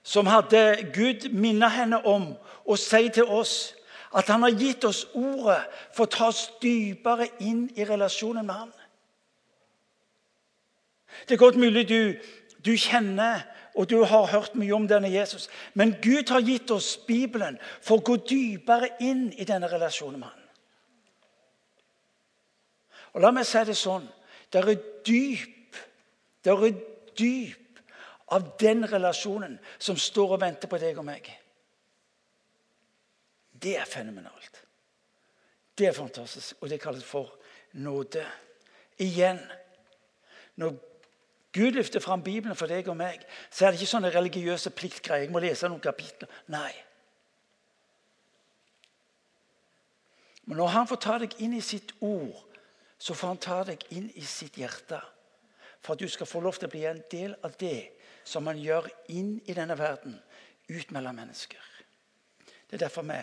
som 0.06 0.30
hadde 0.30 0.92
Gud 0.94 1.30
minnet 1.34 1.74
henne 1.74 1.98
om 2.06 2.32
å 2.66 2.78
si 2.78 3.10
til 3.14 3.30
oss 3.30 3.74
at 4.16 4.30
han 4.30 4.46
har 4.46 4.54
gitt 4.54 4.86
oss 4.88 5.04
ordet 5.18 5.64
for 5.94 6.06
å 6.06 6.14
ta 6.14 6.30
oss 6.30 6.48
dypere 6.62 7.28
inn 7.44 7.66
i 7.76 7.86
relasjonen 7.86 8.46
med 8.46 8.56
ham. 8.56 8.75
Det 11.28 11.36
er 11.36 11.42
godt 11.42 11.60
mulig 11.62 11.88
du, 11.90 12.16
du 12.66 12.74
kjenner 12.78 13.46
og 13.76 13.90
du 13.90 14.04
har 14.04 14.26
hørt 14.32 14.56
mye 14.56 14.74
om 14.76 14.88
denne 14.88 15.12
Jesus. 15.12 15.50
Men 15.74 15.96
Gud 16.02 16.32
har 16.32 16.44
gitt 16.46 16.72
oss 16.72 16.96
Bibelen 17.08 17.58
for 17.84 18.00
å 18.00 18.06
gå 18.08 18.18
dypere 18.24 18.94
inn 19.04 19.28
i 19.36 19.48
denne 19.48 19.68
relasjonen 19.72 20.22
med 20.22 20.30
ham. 20.30 20.42
Og 23.16 23.24
La 23.24 23.32
meg 23.32 23.48
si 23.48 23.62
det 23.64 23.78
sånn 23.80 24.08
Det 24.52 24.60
er 24.62 24.82
dyp, 25.08 25.78
det 26.44 26.52
er 26.52 26.76
dyp 27.18 27.80
av 28.36 28.46
den 28.60 28.86
relasjonen 28.88 29.58
som 29.80 29.98
står 30.00 30.36
og 30.36 30.42
venter 30.42 30.72
på 30.72 30.80
deg 30.80 31.00
og 31.02 31.08
meg. 31.08 31.28
Det 33.52 33.76
er 33.80 33.90
fenomenalt. 33.90 34.62
Det 35.76 35.90
er 35.90 35.98
fantastisk, 35.98 36.56
og 36.62 36.70
det 36.72 36.80
kalles 36.80 37.04
for 37.04 37.34
nåde. 37.74 38.24
Igjen, 39.04 39.42
når 40.56 40.78
Gud 41.56 41.78
løfter 41.78 42.04
fram 42.04 42.24
Bibelen 42.24 42.58
for 42.60 42.68
deg 42.68 42.90
og 42.92 42.98
meg, 43.00 43.22
så 43.48 43.66
er 43.66 43.72
det 43.72 43.80
ikke 43.80 43.94
sånne 43.94 44.12
religiøse 44.12 44.74
pliktgreier. 44.76 45.24
Jeg 45.24 45.32
må 45.32 45.40
lese 45.40 45.70
noen 45.72 45.84
kapitler. 45.84 46.32
Nei. 46.52 46.74
Men 50.46 50.60
når 50.60 50.74
han 50.74 50.90
får 50.90 51.00
ta 51.06 51.16
deg 51.24 51.38
inn 51.42 51.56
i 51.56 51.64
sitt 51.64 51.96
ord, 52.04 52.42
så 53.00 53.16
får 53.16 53.32
han 53.32 53.42
ta 53.46 53.62
deg 53.72 53.86
inn 53.96 54.10
i 54.20 54.26
sitt 54.28 54.60
hjerte. 54.60 55.00
For 55.80 55.96
at 55.96 56.04
du 56.04 56.12
skal 56.12 56.28
få 56.28 56.42
lov 56.44 56.60
til 56.60 56.68
å 56.68 56.74
bli 56.74 56.84
en 56.90 57.02
del 57.12 57.38
av 57.46 57.56
det 57.62 57.80
som 58.28 58.48
han 58.50 58.60
gjør 58.60 58.90
inn 59.14 59.38
i 59.46 59.56
denne 59.56 59.78
verden, 59.80 60.18
ut 60.68 60.92
mellom 60.92 61.16
mennesker. 61.16 61.62
Det 62.66 62.78
er 62.78 62.88
derfor 62.88 63.06
vi 63.06 63.22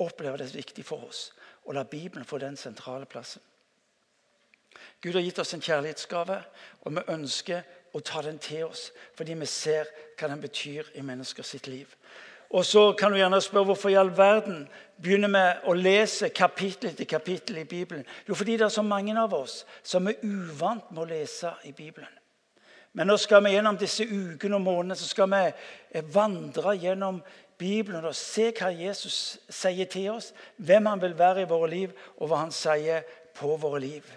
opplever 0.00 0.40
det 0.40 0.48
er 0.48 0.60
viktig 0.62 0.84
for 0.88 1.06
oss 1.06 1.28
å 1.68 1.74
la 1.76 1.84
Bibelen 1.84 2.24
få 2.26 2.40
den 2.40 2.56
sentrale 2.56 3.06
plassen. 3.06 3.42
Gud 5.02 5.14
har 5.14 5.24
gitt 5.24 5.38
oss 5.38 5.54
en 5.54 5.64
kjærlighetsgave, 5.64 6.40
og 6.84 6.96
vi 6.96 7.06
ønsker 7.12 7.62
å 7.94 8.02
ta 8.04 8.22
den 8.22 8.38
til 8.38 8.68
oss 8.68 8.90
fordi 9.18 9.34
vi 9.38 9.48
ser 9.48 9.88
hva 10.18 10.28
den 10.30 10.42
betyr 10.42 10.92
i 10.94 11.04
mennesker 11.04 11.46
sitt 11.46 11.66
liv. 11.70 11.88
Og 12.50 12.64
så 12.66 12.92
kan 12.98 13.12
du 13.12 13.18
gjerne 13.18 13.38
spørre 13.42 13.70
hvorfor 13.70 13.92
i 13.92 13.98
all 13.98 14.10
verden 14.16 14.64
begynner 15.02 15.30
vi 15.30 15.70
å 15.70 15.74
lese 15.78 16.32
kapittel 16.34 16.90
etter 16.90 17.06
kapittel 17.06 17.60
i 17.62 17.68
Bibelen. 17.68 18.02
Jo, 18.26 18.34
fordi 18.34 18.56
det 18.58 18.66
er 18.66 18.74
så 18.74 18.82
mange 18.82 19.14
av 19.18 19.34
oss 19.34 19.62
som 19.86 20.08
er 20.10 20.18
uvant 20.26 20.90
med 20.90 21.04
å 21.04 21.10
lese 21.12 21.52
i 21.64 21.72
Bibelen. 21.72 22.10
Men 22.92 23.06
nå 23.06 23.14
skal 23.22 23.44
vi 23.44 23.52
gjennom 23.54 23.78
disse 23.78 24.02
ukene 24.02 24.58
og 24.58 24.64
månedene 24.64 24.98
så 24.98 25.06
skal 25.06 25.30
vi 25.30 25.44
eh, 25.46 26.08
vandre 26.10 26.74
gjennom 26.74 27.20
Bibelen 27.60 28.08
og 28.08 28.16
se 28.18 28.48
hva 28.56 28.72
Jesus 28.74 29.38
sier 29.46 29.86
til 29.86 30.16
oss, 30.16 30.32
hvem 30.58 30.90
han 30.90 31.02
vil 31.02 31.14
være 31.18 31.44
i 31.44 31.50
våre 31.50 31.70
liv, 31.70 31.94
og 32.18 32.32
hva 32.32 32.42
han 32.42 32.54
sier 32.54 33.06
på 33.36 33.54
våre 33.62 33.78
liv. 33.84 34.10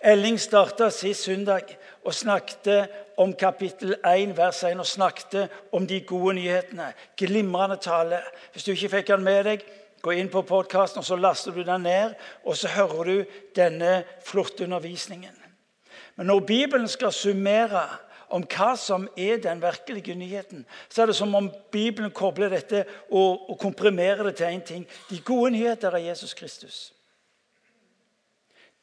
Elling 0.00 0.38
starta 0.40 0.90
sist 0.90 1.26
søndag 1.26 1.74
og 2.04 2.14
snakket 2.14 2.86
om 3.18 3.32
kapittel 3.34 3.96
1, 4.06 4.36
vers 4.36 4.62
1, 4.62 4.78
og 4.78 4.86
snakket 4.86 5.48
om 5.72 5.86
de 5.86 6.00
gode 6.00 6.34
nyhetene. 6.34 6.92
Glimrende 7.16 7.76
tale. 7.76 8.20
Hvis 8.52 8.64
du 8.64 8.70
ikke 8.72 8.88
fikk 8.88 9.08
den 9.08 9.24
med 9.26 9.44
deg, 9.44 9.64
gå 10.02 10.14
inn 10.14 10.30
på 10.30 10.44
podkasten, 10.46 11.02
så 11.02 11.18
laster 11.18 11.52
du 11.52 11.64
den 11.66 11.82
ned. 11.82 12.14
Og 12.44 12.56
så 12.56 12.70
hører 12.76 13.04
du 13.04 13.24
denne 13.56 14.04
flotte 14.24 14.64
undervisningen. 14.64 15.34
Men 16.16 16.26
når 16.26 16.40
Bibelen 16.40 16.88
skal 16.88 17.12
summere 17.12 17.82
om 18.30 18.44
hva 18.44 18.74
som 18.76 19.08
er 19.16 19.40
den 19.42 19.62
virkelige 19.62 20.14
nyheten, 20.14 20.66
så 20.88 21.02
er 21.02 21.10
det 21.10 21.16
som 21.16 21.34
om 21.34 21.50
Bibelen 21.72 22.10
kobler 22.10 22.52
dette 22.52 22.84
og, 23.10 23.50
og 23.50 23.58
komprimerer 23.58 24.22
det 24.22 24.36
til 24.36 24.46
én 24.46 24.64
ting. 24.64 24.86
De 25.10 25.18
gode 25.20 25.50
nyheter 25.50 25.90
er 25.90 26.10
Jesus 26.10 26.34
Kristus. 26.34 26.92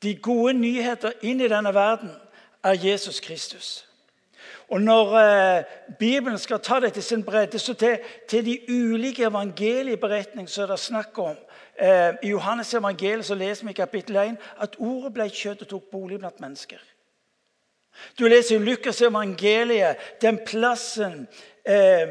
De 0.05 0.13
gode 0.21 0.53
nyheter 0.53 1.17
inn 1.25 1.41
i 1.41 1.49
denne 1.49 1.73
verden 1.73 2.11
er 2.63 2.77
Jesus 2.77 3.19
Kristus. 3.19 3.87
Og 4.69 4.81
Når 4.81 5.15
eh, 5.17 5.63
Bibelen 5.99 6.37
skal 6.37 6.59
ta 6.59 6.79
det 6.79 6.93
til 6.93 7.03
sin 7.03 7.23
bredde, 7.23 7.59
så 7.59 7.73
til, 7.73 7.99
til 8.29 8.45
de 8.45 8.59
ulike 8.69 9.23
evangelieberetninger 9.23 10.65
det 10.65 10.69
er 10.69 10.75
snakk 10.75 11.19
om 11.19 11.35
eh, 11.79 12.13
I 12.23 12.29
Johannes 12.29 12.73
evangeliet 12.73 13.25
så 13.25 13.35
leser 13.35 13.65
vi 13.65 13.69
i 13.69 13.73
kapittel 13.81 14.15
1 14.15 14.37
at 14.61 14.75
ordet 14.79 15.13
ble 15.13 15.29
kjøtt 15.29 15.65
og 15.65 15.67
tok 15.67 15.89
bolig 15.91 16.19
blant 16.19 16.39
mennesker. 16.39 16.81
Du 18.19 18.27
leser 18.27 18.55
i 18.55 18.63
Lukas 18.63 19.01
evangeliet 19.01 20.21
den 20.21 20.39
plassen 20.45 21.27
eh, 21.65 22.07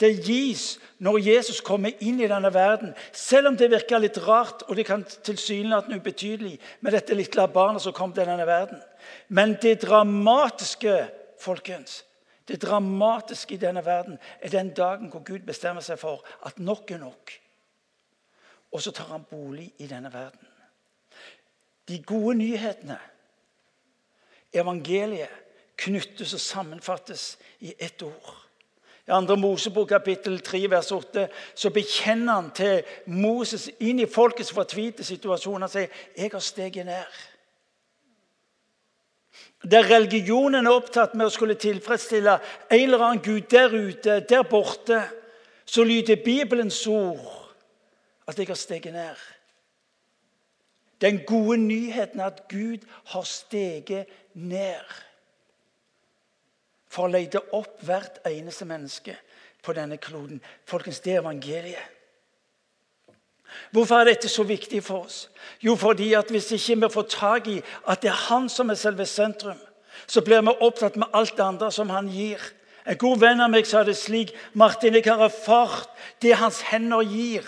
det 0.00 0.10
gis 0.24 0.78
når 0.98 1.18
Jesus 1.26 1.60
kommer 1.64 1.92
inn 2.00 2.20
i 2.20 2.28
denne 2.28 2.50
verden. 2.54 2.94
Selv 3.12 3.50
om 3.50 3.56
det 3.56 3.70
virker 3.72 4.00
litt 4.00 4.18
rart 4.24 4.64
og 4.68 4.76
det 4.78 4.86
kan 4.88 5.04
tilsynelatende 5.04 6.00
ubetydelig 6.00 6.56
med 6.80 6.96
dette 6.96 7.16
lille 7.16 7.46
barnet 7.52 7.84
som 7.84 7.96
kom 7.96 8.14
til 8.16 8.28
denne 8.28 8.46
verden. 8.48 8.80
Men 9.28 9.56
det 9.62 9.82
dramatiske 9.84 10.96
folkens, 11.40 12.04
det 12.48 12.62
dramatiske 12.62 13.54
i 13.54 13.60
denne 13.60 13.84
verden 13.84 14.18
er 14.40 14.52
den 14.52 14.72
dagen 14.74 15.12
hvor 15.12 15.24
Gud 15.24 15.44
bestemmer 15.46 15.84
seg 15.84 16.00
for 16.00 16.24
at 16.46 16.58
nok 16.58 16.90
er 16.90 17.04
nok. 17.04 17.36
Og 18.72 18.82
så 18.82 18.92
tar 18.94 19.12
han 19.12 19.26
bolig 19.30 19.68
i 19.78 19.86
denne 19.90 20.12
verden. 20.12 20.46
De 21.88 21.98
gode 22.06 22.36
nyhetene, 22.38 22.98
evangeliet, 24.54 25.30
knyttes 25.80 26.34
og 26.36 26.40
sammenfattes 26.40 27.38
i 27.60 27.74
ett 27.78 28.02
ord. 28.02 28.49
I 29.06 29.10
2. 29.26 29.36
Mosebok 29.36 29.88
kapittel 29.88 30.40
3 30.40 30.70
vers 30.70 30.92
8 30.92 31.28
så 31.54 31.70
bekjenner 31.70 32.32
han 32.34 32.50
til 32.54 32.82
Moses 33.06 33.70
inn 33.80 33.98
i 33.98 34.06
folkets 34.06 34.52
fortvilte 34.52 35.04
situasjon. 35.04 35.62
Han 35.62 35.68
sier, 35.68 35.88
'Jeg 36.16 36.30
har 36.32 36.38
steget 36.38 36.86
ned'. 36.86 37.30
Der 39.70 39.90
religionen 39.90 40.66
er 40.66 40.72
opptatt 40.72 41.14
med 41.14 41.26
å 41.26 41.30
skulle 41.30 41.54
tilfredsstille 41.54 42.38
en 42.70 42.80
eller 42.80 43.02
annen 43.04 43.24
gud 43.24 43.40
der 43.50 43.68
ute, 43.68 44.20
der 44.20 44.42
borte, 44.42 45.02
så 45.66 45.84
lyder 45.84 46.16
Bibelens 46.24 46.86
ord 46.86 47.54
at 48.26 48.38
jeg 48.38 48.46
har 48.46 48.54
steget 48.54 48.92
ned. 48.92 49.16
Den 51.00 51.20
gode 51.26 51.56
nyheten 51.56 52.20
er 52.20 52.24
at 52.24 52.48
Gud 52.48 52.78
har 53.04 53.22
steget 53.22 54.06
ned 54.34 54.84
for 56.90 57.06
å 57.06 57.12
lete 57.12 57.42
opp 57.56 57.80
hvert 57.86 58.18
eneste 58.28 58.66
menneske 58.66 59.14
på 59.62 59.74
denne 59.76 60.00
kloden. 60.02 60.40
Folkens, 60.68 61.00
det 61.04 61.14
er 61.14 61.22
evangeliet. 61.22 61.96
Hvorfor 63.74 64.00
er 64.00 64.12
dette 64.12 64.28
så 64.30 64.44
viktig 64.46 64.82
for 64.86 65.06
oss? 65.06 65.24
Jo, 65.62 65.74
fordi 65.78 66.12
at 66.14 66.30
hvis 66.30 66.52
ikke 66.54 66.76
vi 66.84 66.92
får 66.94 67.06
tak 67.10 67.48
i 67.50 67.56
at 67.90 68.02
det 68.02 68.10
er 68.12 68.24
han 68.28 68.48
som 68.48 68.70
er 68.70 68.78
selve 68.78 69.06
sentrum, 69.06 69.58
så 70.06 70.22
blir 70.22 70.42
vi 70.46 70.54
opptatt 70.62 70.96
med 70.96 71.10
alt 71.14 71.36
det 71.36 71.44
andre 71.44 71.70
som 71.74 71.90
han 71.90 72.08
gir. 72.08 72.40
En 72.86 72.98
god 72.98 73.18
venn 73.20 73.42
av 73.42 73.50
meg 73.52 73.66
sa 73.68 73.82
det 73.84 73.96
slik 73.98 74.32
Martin, 74.54 74.94
jeg 74.94 75.06
har 75.06 75.22
erfart 75.26 75.90
det 76.22 76.38
hans 76.38 76.62
hender 76.70 77.02
gir. 77.02 77.46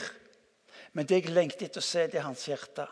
Men 0.92 1.06
det 1.06 1.22
jeg 1.22 1.34
lengter 1.34 1.70
etter 1.70 1.80
å 1.80 1.86
se, 1.86 2.06
det 2.10 2.20
er 2.20 2.26
hans 2.26 2.44
hjerte. 2.46 2.86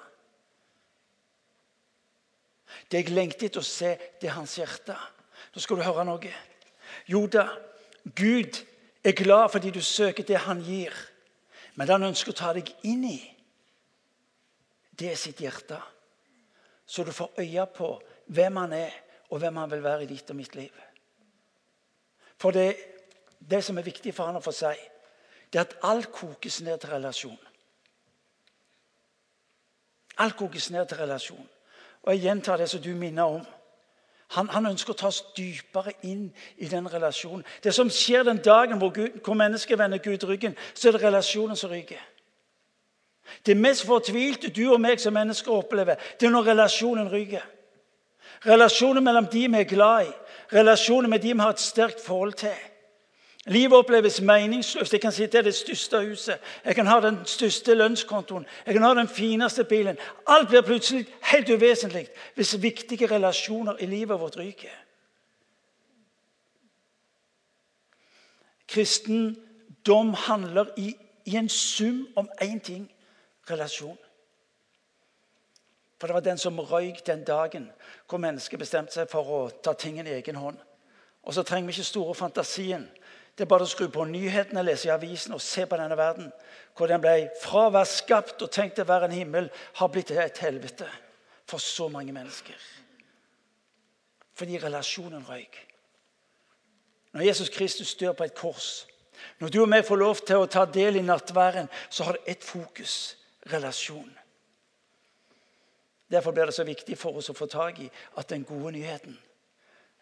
Det 2.91 3.03
jeg 3.03 3.15
lengter 3.15 3.51
etter 3.51 3.61
å 3.61 3.67
se, 3.67 3.97
det 4.21 4.31
er 4.31 4.39
hans 4.39 4.57
hjerte. 4.57 4.97
Nå 5.55 5.61
skal 5.63 5.81
du 5.81 5.85
høre 5.87 6.05
noe. 6.07 6.33
Jo 7.11 7.27
da, 7.31 7.47
Gud 8.17 8.63
er 9.05 9.17
glad 9.17 9.51
fordi 9.53 9.71
du 9.75 9.83
søker 9.83 10.27
det 10.27 10.45
han 10.47 10.63
gir. 10.65 10.95
Men 11.75 11.89
han 11.89 12.09
ønsker 12.11 12.33
å 12.33 12.41
ta 12.41 12.55
deg 12.57 12.73
inn 12.85 13.05
i 13.09 13.19
det 15.01 15.13
er 15.13 15.17
sitt 15.17 15.41
hjerte. 15.41 15.79
Så 16.87 17.05
du 17.05 17.13
får 17.13 17.39
øye 17.41 17.67
på 17.73 17.95
hvem 18.27 18.57
han 18.57 18.73
er, 18.77 18.93
og 19.31 19.39
hvem 19.39 19.57
han 19.57 19.71
vil 19.71 19.83
være 19.83 20.05
i 20.05 20.11
ditt 20.11 20.31
og 20.31 20.37
mitt 20.37 20.55
liv. 20.55 20.73
For 22.37 22.51
det, 22.51 22.77
det 23.39 23.63
som 23.65 23.79
er 23.79 23.87
viktig 23.87 24.13
for 24.15 24.29
han 24.29 24.37
å 24.37 24.45
få 24.45 24.53
si, 24.53 24.75
det 25.51 25.59
er 25.59 25.65
at 25.67 25.79
alt 25.89 26.11
kokes 26.13 26.61
ned 26.67 26.83
til 26.83 26.93
relasjon. 26.93 27.39
Alt 30.21 30.37
kokes 30.37 30.71
ned 30.71 30.89
til 30.89 31.01
relasjon. 31.01 31.49
Og 32.03 32.13
jeg 32.13 32.25
gjentar 32.27 32.61
det 32.61 32.69
som 32.71 32.83
du 32.83 32.93
minner 32.95 33.39
om. 33.39 33.47
Han, 34.31 34.49
han, 34.49 34.67
ønsker 34.71 34.95
å 34.95 34.99
ta 34.99 35.09
oss 35.11 35.25
dypere 35.35 35.93
inn 36.07 36.29
i 36.63 36.69
den 36.71 36.87
relasjonen. 36.93 37.43
Det 37.63 37.73
som 37.75 37.91
skjer 37.91 38.23
den 38.29 38.39
dagen 38.45 38.79
hvor, 38.79 38.93
Gud, 38.95 39.19
hvor 39.25 39.35
mennesket 39.35 39.79
vender 39.79 39.99
Gud 39.99 40.25
ryggen, 40.29 40.55
så 40.75 40.89
er 40.89 40.97
det 40.97 41.03
relasjonen 41.03 41.59
som 41.59 41.73
ryker. 41.73 41.99
Det 43.47 43.57
mest 43.57 43.87
fortvilte 43.87 44.51
du 44.55 44.65
og 44.71 44.81
meg 44.83 45.03
som 45.03 45.15
mennesker 45.15 45.55
opplever, 45.55 45.99
det 46.21 46.29
er 46.29 46.35
når 46.35 46.53
relasjonen 46.53 47.11
ryker. 47.11 47.43
Relasjonen 48.47 49.05
mellom 49.05 49.27
de 49.31 49.47
vi 49.49 49.59
er 49.59 49.69
glad 49.69 50.07
i, 50.07 50.13
relasjonen 50.55 51.11
med 51.11 51.23
de 51.23 51.35
vi 51.35 51.43
har 51.43 51.55
et 51.55 51.63
sterkt 51.63 52.05
forhold 52.05 52.39
til. 52.41 52.55
Livet 53.47 53.79
oppleves 53.79 54.21
meningsløst. 54.21 54.93
Jeg 54.93 55.01
kan 55.01 55.13
sitte 55.13 55.39
i 55.39 55.43
det 55.43 55.55
største 55.55 56.01
huset, 56.05 56.39
jeg 56.65 56.75
kan 56.75 56.87
ha 56.87 57.01
den 57.01 57.17
største 57.27 57.75
lønnskontoen, 57.75 58.47
jeg 58.67 58.75
kan 58.75 58.83
ha 58.83 58.95
den 58.95 59.09
fineste 59.09 59.65
bilen. 59.65 59.97
Alt 60.27 60.49
blir 60.49 60.61
plutselig 60.61 61.07
helt 61.23 61.51
uvesentlig 61.51 62.09
hvis 62.35 62.63
viktige 62.63 63.07
relasjoner 63.07 63.77
i 63.81 63.87
livet 63.87 64.21
vårt 64.21 64.37
ryker. 64.37 64.77
Kristendom 68.69 70.15
handler 70.15 70.67
i, 70.77 70.95
i 71.25 71.37
en 71.37 71.49
sum 71.49 72.09
om 72.17 72.29
én 72.43 72.61
ting 72.61 72.93
relasjon. 73.51 73.99
For 76.01 76.07
det 76.07 76.15
var 76.15 76.21
den 76.21 76.39
som 76.39 76.59
røyk 76.59 77.07
den 77.07 77.25
dagen 77.25 77.71
hvor 78.09 78.19
mennesket 78.19 78.59
bestemte 78.59 78.93
seg 78.93 79.09
for 79.11 79.33
å 79.33 79.41
ta 79.65 79.73
tingene 79.73 80.11
i 80.11 80.21
egen 80.21 80.37
hånd. 80.37 80.57
Og 81.23 81.35
så 81.35 81.43
trenger 81.43 81.67
vi 81.67 81.73
ikke 81.73 81.85
store 81.85 82.15
fantasien 82.15 82.89
det 83.41 83.47
er 83.47 83.49
bare 83.49 83.65
å 83.65 83.71
skru 83.73 83.87
på 83.89 84.05
nyhetene, 84.05 84.61
lese 84.61 84.91
i 84.91 84.93
avisen 84.93 85.33
og 85.33 85.41
se 85.41 85.63
på 85.65 85.77
denne 85.81 85.97
verden. 85.97 86.27
Hvor 86.77 86.91
den 86.91 87.01
ble 87.01 87.31
fra 87.41 87.63
å 87.71 87.73
være 87.73 87.89
skapt 87.89 88.43
og 88.45 88.51
tenkt 88.53 88.83
å 88.83 88.85
være 88.85 89.09
en 89.09 89.15
himmel, 89.17 89.47
har 89.79 89.89
blitt 89.89 90.11
et 90.13 90.43
helvete 90.45 90.85
for 91.49 91.57
så 91.57 91.87
mange 91.89 92.13
mennesker. 92.13 92.59
Fordi 94.37 94.61
relasjonen 94.61 95.25
røyk. 95.25 95.57
Når 97.17 97.25
Jesus 97.31 97.49
Kristus 97.55 97.95
dør 97.97 98.13
på 98.19 98.29
et 98.29 98.37
kors, 98.37 98.69
når 99.41 99.49
du 99.49 99.59
og 99.63 99.73
jeg 99.73 99.89
får 99.89 100.03
lov 100.03 100.21
til 100.21 100.45
å 100.45 100.53
ta 100.59 100.67
del 100.69 101.01
i 101.01 101.07
nattværen, 101.07 101.73
så 101.89 102.11
har 102.11 102.21
det 102.21 102.35
ett 102.35 102.45
fokus 102.45 102.99
relasjon. 103.49 104.13
Derfor 106.13 106.37
blir 106.37 106.53
det 106.53 106.59
så 106.61 106.69
viktig 106.69 107.01
for 107.01 107.17
oss 107.17 107.33
å 107.33 107.39
få 107.41 107.49
tak 107.49 107.81
i 107.81 107.89
at 108.21 108.29
den 108.29 108.45
gode 108.45 108.77
nyheten 108.77 109.17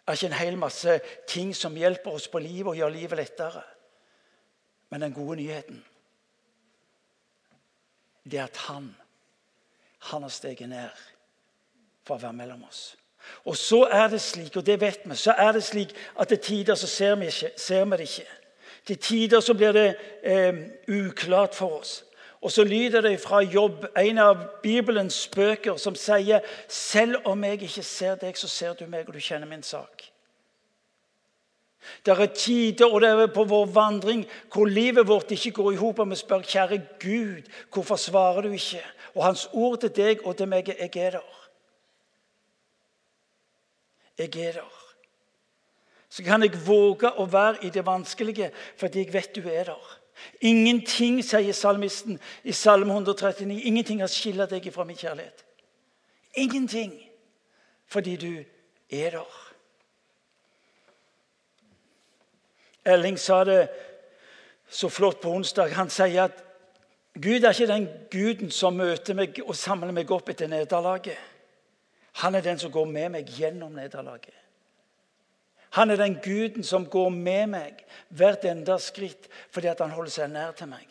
er 0.09 0.16
ikke 0.16 0.27
en 0.27 0.40
hel 0.40 0.59
masse 0.59 1.01
ting 1.29 1.53
som 1.57 1.77
hjelper 1.77 2.16
oss 2.16 2.29
på 2.29 2.40
livet 2.42 2.73
og 2.73 2.77
gjør 2.77 2.94
livet 2.94 3.21
lettere. 3.21 3.62
Men 4.90 5.05
den 5.05 5.14
gode 5.16 5.37
nyheten 5.37 5.85
det 8.29 8.38
er 8.38 8.44
at 8.44 8.57
han, 8.57 8.97
han 9.99 10.23
har 10.23 10.33
steget 10.33 10.68
ned 10.68 11.05
for 12.05 12.18
å 12.18 12.23
være 12.27 12.37
mellom 12.37 12.64
oss. 12.68 12.90
Og 13.49 13.57
så 13.57 13.83
er 13.92 14.09
det 14.12 14.21
slik, 14.21 14.57
og 14.57 14.66
det 14.66 14.77
vet 14.81 15.01
vi, 15.05 15.16
så 15.16 15.33
er 15.33 15.53
det 15.57 15.62
slik 15.64 15.94
at 16.21 16.29
til 16.29 16.38
tider 16.44 16.77
så 16.77 16.87
ser 16.87 17.14
vi, 17.16 17.31
ikke, 17.33 17.51
ser 17.57 17.85
vi 17.85 17.97
det 17.97 18.09
ikke. 18.09 18.37
Til 18.87 18.99
tider 18.99 19.40
så 19.40 19.55
blir 19.55 19.73
det 19.73 19.88
eh, 20.23 20.61
uklart 20.88 21.57
for 21.57 21.81
oss. 21.81 22.05
Og 22.40 22.53
så 22.53 22.64
lyder 22.64 23.01
det 23.01 23.20
fra 23.20 23.40
Jobb, 23.42 23.87
en 23.98 24.18
av 24.18 24.44
Bibelens 24.62 25.29
bøker, 25.35 25.77
som 25.77 25.96
sier 25.98 26.44
selv 26.68 27.27
om 27.27 27.42
jeg 27.44 27.62
ikke 27.66 27.83
ser 27.83 28.20
deg, 28.20 28.38
så 28.38 28.48
ser 28.48 28.79
du 28.79 28.87
meg, 28.87 29.09
og 29.09 29.16
du 29.16 29.22
kjenner 29.22 29.51
min 29.51 29.64
sak. 29.66 30.07
Det 32.05 32.14
er 32.14 32.31
tider 32.35 32.90
og 32.90 33.01
det 33.01 33.11
er 33.11 33.31
på 33.33 33.44
vår 33.48 33.68
vandring 33.72 34.24
hvor 34.53 34.68
livet 34.68 35.07
vårt 35.09 35.31
ikke 35.33 35.55
går 35.57 35.72
i 35.72 35.81
hop, 35.81 35.98
og 35.98 36.11
vi 36.11 36.18
spør 36.18 36.46
kjære 36.46 36.79
Gud, 37.01 37.48
hvorfor 37.72 37.96
svarer 37.96 38.46
du 38.46 38.53
ikke? 38.53 38.83
Og 39.14 39.24
hans 39.24 39.48
ord 39.53 39.81
til 39.81 39.94
deg 39.96 40.27
og 40.27 40.37
til 40.37 40.48
meg 40.48 40.68
er 40.68 40.74
'jeg 40.74 40.96
er 40.96 41.11
der'. 41.11 41.35
Jeg 44.18 44.37
er 44.37 44.53
der. 44.53 44.74
Så 46.09 46.24
kan 46.24 46.42
jeg 46.42 46.66
våge 46.66 47.11
å 47.11 47.24
være 47.24 47.64
i 47.64 47.70
det 47.70 47.87
vanskelige 47.87 48.51
fordi 48.77 48.98
jeg 48.98 49.12
vet 49.12 49.35
du 49.35 49.48
er 49.48 49.64
der. 49.64 49.98
Ingenting, 50.41 51.21
sier 51.25 51.53
salmisten 51.53 52.21
i 52.45 52.53
Salme 52.53 52.93
139, 52.93 53.61
ingenting 53.63 54.01
har 54.01 54.11
skillet 54.13 54.51
deg 54.51 54.71
fra 54.75 54.85
min 54.85 54.97
kjærlighet. 54.97 55.45
Ingenting. 56.35 56.95
Fordi 57.87 58.17
du 58.17 58.33
er 58.91 59.11
der. 59.11 59.45
Elling 62.85 63.19
sa 63.19 63.45
det 63.45 63.69
så 64.69 64.89
flott 64.89 65.21
på 65.21 65.31
onsdag. 65.31 65.75
Han 65.77 65.91
sier 65.91 66.29
at 66.29 66.45
Gud 67.23 67.43
er 67.43 67.51
ikke 67.51 67.73
den 67.73 67.89
guden 68.11 68.51
som 68.55 68.77
møter 68.79 69.17
meg 69.17 69.41
og 69.43 69.57
samler 69.57 69.93
meg 69.93 70.11
opp 70.15 70.29
etter 70.31 70.49
nederlaget. 70.49 71.17
Han 72.23 72.35
er 72.35 72.45
den 72.45 72.59
som 72.59 72.73
går 72.73 72.85
med 72.85 73.09
meg 73.17 73.33
gjennom 73.39 73.75
nederlaget. 73.75 74.35
Han 75.77 75.91
er 75.91 75.97
den 75.97 76.17
guden 76.25 76.65
som 76.65 76.87
går 76.87 77.11
med 77.13 77.51
meg 77.53 77.83
hvert 78.09 78.47
enda 78.49 78.79
skritt 78.81 79.29
fordi 79.53 79.69
han 79.69 79.97
holder 79.97 80.15
seg 80.15 80.33
nær 80.33 80.57
til 80.57 80.71
meg. 80.71 80.87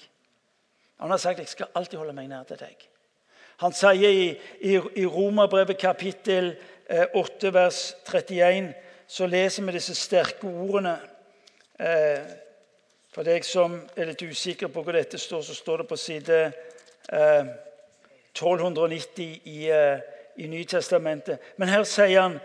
Han 0.98 1.10
har 1.10 1.18
sagt 1.18 1.40
'jeg 1.40 1.48
skal 1.48 1.68
alltid 1.76 1.98
holde 1.98 2.13
meg 2.13 2.28
nær 2.28 2.44
til 2.44 2.58
deg'. 2.58 2.88
Han 3.58 3.74
sier 3.74 4.10
i, 4.10 4.40
i, 4.62 4.80
i 4.96 5.06
Romerbrevet 5.06 5.78
kapittel 5.78 6.56
8 7.13 7.48
eh, 7.48 7.54
vers 7.54 7.96
31 8.06 8.74
så 9.08 9.28
leser 9.28 9.63
vi 9.63 9.72
disse 9.72 9.96
sterke 9.96 10.48
ordene. 10.48 11.00
Eh, 11.80 12.20
for 13.13 13.24
deg 13.26 13.46
som 13.46 13.90
er 13.96 14.06
litt 14.06 14.22
usikker 14.22 14.68
på 14.68 14.84
hvor 14.84 14.92
dette 14.94 15.18
står, 15.18 15.42
så 15.42 15.54
står 15.58 15.78
det 15.78 15.88
på 15.90 15.96
side 15.98 16.52
1290 17.10 19.24
eh, 19.24 19.32
i, 19.46 19.70
i 20.44 20.48
Nytestamentet. 20.48 21.40
Men 21.58 21.70
her 21.74 21.84
sier 21.84 22.22
han 22.22 22.40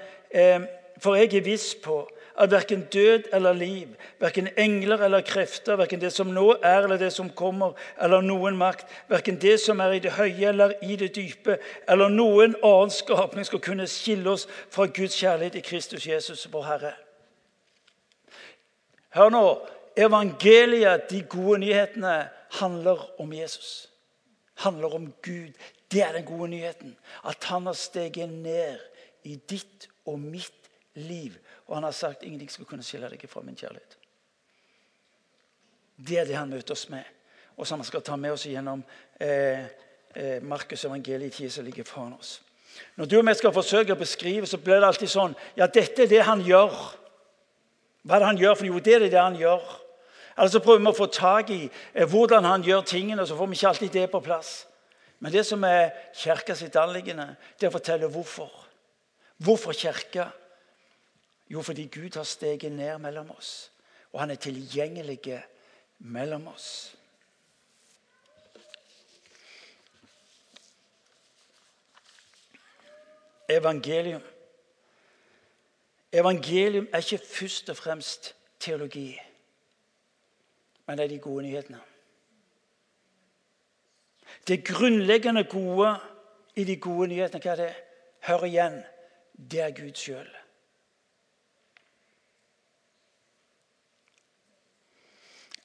For 1.02 1.14
jeg 1.18 1.34
er 1.34 1.40
viss 1.44 1.74
på 1.74 2.10
at 2.42 2.50
verken 2.50 2.80
død 2.92 3.28
eller 3.32 3.52
liv, 3.52 3.88
verken 4.20 4.48
engler 4.58 5.04
eller 5.04 5.20
krefter, 5.20 5.76
verken 5.76 6.00
det 6.00 6.10
som 6.12 6.32
nå 6.34 6.56
er 6.62 6.82
eller 6.82 6.98
det 6.98 7.12
som 7.14 7.28
kommer, 7.30 7.76
eller 8.02 8.24
noen 8.24 8.56
makt, 8.58 8.86
verken 9.08 9.38
det 9.38 9.60
som 9.62 9.80
er 9.80 9.94
i 9.94 10.00
det 10.02 10.16
høye 10.16 10.48
eller 10.50 10.74
i 10.82 10.96
det 10.98 11.12
dype, 11.14 11.58
eller 11.88 12.10
noen 12.10 12.56
annen 12.64 12.90
skapning 12.90 13.46
skal 13.46 13.62
kunne 13.62 13.86
skille 13.86 14.34
oss 14.34 14.48
fra 14.70 14.88
Guds 14.90 15.14
kjærlighet 15.20 15.60
i 15.60 15.64
Kristus 15.68 16.06
Jesus, 16.06 16.48
vår 16.50 16.66
Herre. 16.66 16.92
Hør 19.14 19.30
nå. 19.30 19.46
Evangeliet, 19.96 21.10
de 21.10 21.20
gode 21.28 21.58
nyhetene, 21.60 22.28
handler 22.58 23.20
om 23.20 23.32
Jesus. 23.32 23.90
Handler 24.64 24.94
om 24.94 25.10
Gud. 25.22 25.52
Det 25.92 26.02
er 26.02 26.12
den 26.16 26.24
gode 26.24 26.48
nyheten. 26.48 26.96
At 27.28 27.44
han 27.44 27.66
har 27.68 27.76
steget 27.76 28.32
ned 28.32 28.80
i 29.28 29.36
ditt 29.36 29.88
og 30.08 30.18
mitt 30.18 30.70
liv 30.94 31.36
og 31.72 31.76
han 31.78 31.84
har 31.84 31.92
sagt 31.96 32.22
ingenting 32.22 32.50
skal 32.52 32.66
kunne 32.68 32.84
skille 32.84 33.08
deg 33.08 33.22
fra 33.32 33.40
min 33.40 33.56
kjærlighet. 33.56 33.94
Det 35.96 36.18
er 36.20 36.26
det 36.28 36.34
han 36.36 36.50
møter 36.52 36.74
oss 36.74 36.90
med, 36.92 37.06
og 37.56 37.64
som 37.66 37.80
han 37.80 37.88
skal 37.88 38.02
ta 38.04 38.16
med 38.20 38.34
oss 38.34 38.44
gjennom 38.44 38.82
eh, 39.16 39.62
eh, 40.12 40.42
Markus' 40.44 40.84
evangeliet 40.84 41.32
i 41.32 41.36
tida 41.38 41.54
som 41.54 41.64
ligger 41.64 41.88
foran 41.88 42.12
oss. 42.18 42.42
Når 43.00 43.08
du 43.08 43.16
og 43.18 43.30
jeg 43.32 43.38
skal 43.40 43.54
forsøke 43.56 43.96
å 43.96 44.00
beskrive, 44.02 44.46
så 44.46 44.60
blir 44.60 44.82
det 44.82 44.90
alltid 44.90 45.12
sånn 45.14 45.36
Ja, 45.56 45.64
dette 45.64 46.04
er 46.04 46.12
det 46.12 46.20
han 46.28 46.44
gjør. 46.44 46.76
Hva 48.04 48.18
er 48.18 48.20
det 48.20 48.28
han 48.28 48.42
gjør? 48.42 48.58
For 48.60 48.68
jo, 48.68 48.84
det 48.84 48.98
er 48.98 49.06
det 49.08 49.16
han 49.16 49.40
gjør. 49.40 49.64
Eller 50.36 50.52
så 50.52 50.60
prøver 50.64 50.84
vi 50.84 50.92
å 50.92 51.00
få 51.00 51.08
tak 51.08 51.54
i 51.56 51.62
eh, 51.64 52.04
hvordan 52.04 52.50
han 52.52 52.68
gjør 52.68 52.84
tingene, 52.92 53.24
og 53.24 53.32
så 53.32 53.40
får 53.40 53.48
vi 53.48 53.60
ikke 53.62 53.72
alltid 53.72 53.96
det 53.96 54.04
på 54.12 54.22
plass. 54.28 54.52
Men 55.24 55.32
det 55.32 55.46
som 55.48 55.64
er 55.64 55.96
kirka 56.20 56.52
sitt 56.58 56.76
anliggende, 56.76 57.30
det 57.56 57.70
er 57.70 57.72
å 57.72 57.78
fortelle 57.80 58.12
hvorfor. 58.12 58.52
Hvorfor 59.40 59.72
kirka? 59.72 60.28
Jo, 61.52 61.62
fordi 61.62 61.86
Gud 61.86 62.16
har 62.16 62.24
steget 62.24 62.72
ned 62.72 62.98
mellom 62.98 63.30
oss, 63.30 63.72
og 64.12 64.20
han 64.20 64.30
er 64.30 64.40
tilgjengelig 64.40 65.42
mellom 65.98 66.48
oss. 66.48 66.96
evangelium. 73.56 74.22
Evangelium 76.12 76.88
er 76.92 76.98
ikke 76.98 77.24
først 77.26 77.70
og 77.70 77.76
fremst 77.76 78.34
teologi, 78.60 79.20
men 80.86 80.98
det 80.98 81.04
er 81.04 81.08
de 81.08 81.18
gode 81.18 81.42
nyhetene. 81.42 81.80
Det 84.48 84.64
grunnleggende 84.64 85.44
gode 85.44 85.96
i 86.56 86.64
de 86.64 86.76
gode 86.76 87.08
nyhetene, 87.08 87.40
hva 87.40 87.50
er 87.50 87.56
det? 87.56 87.74
Hør 88.20 88.44
igjen. 88.44 88.82
Det 89.50 89.60
er 89.60 89.70
Gud 89.70 89.94
sjøl. 89.94 90.28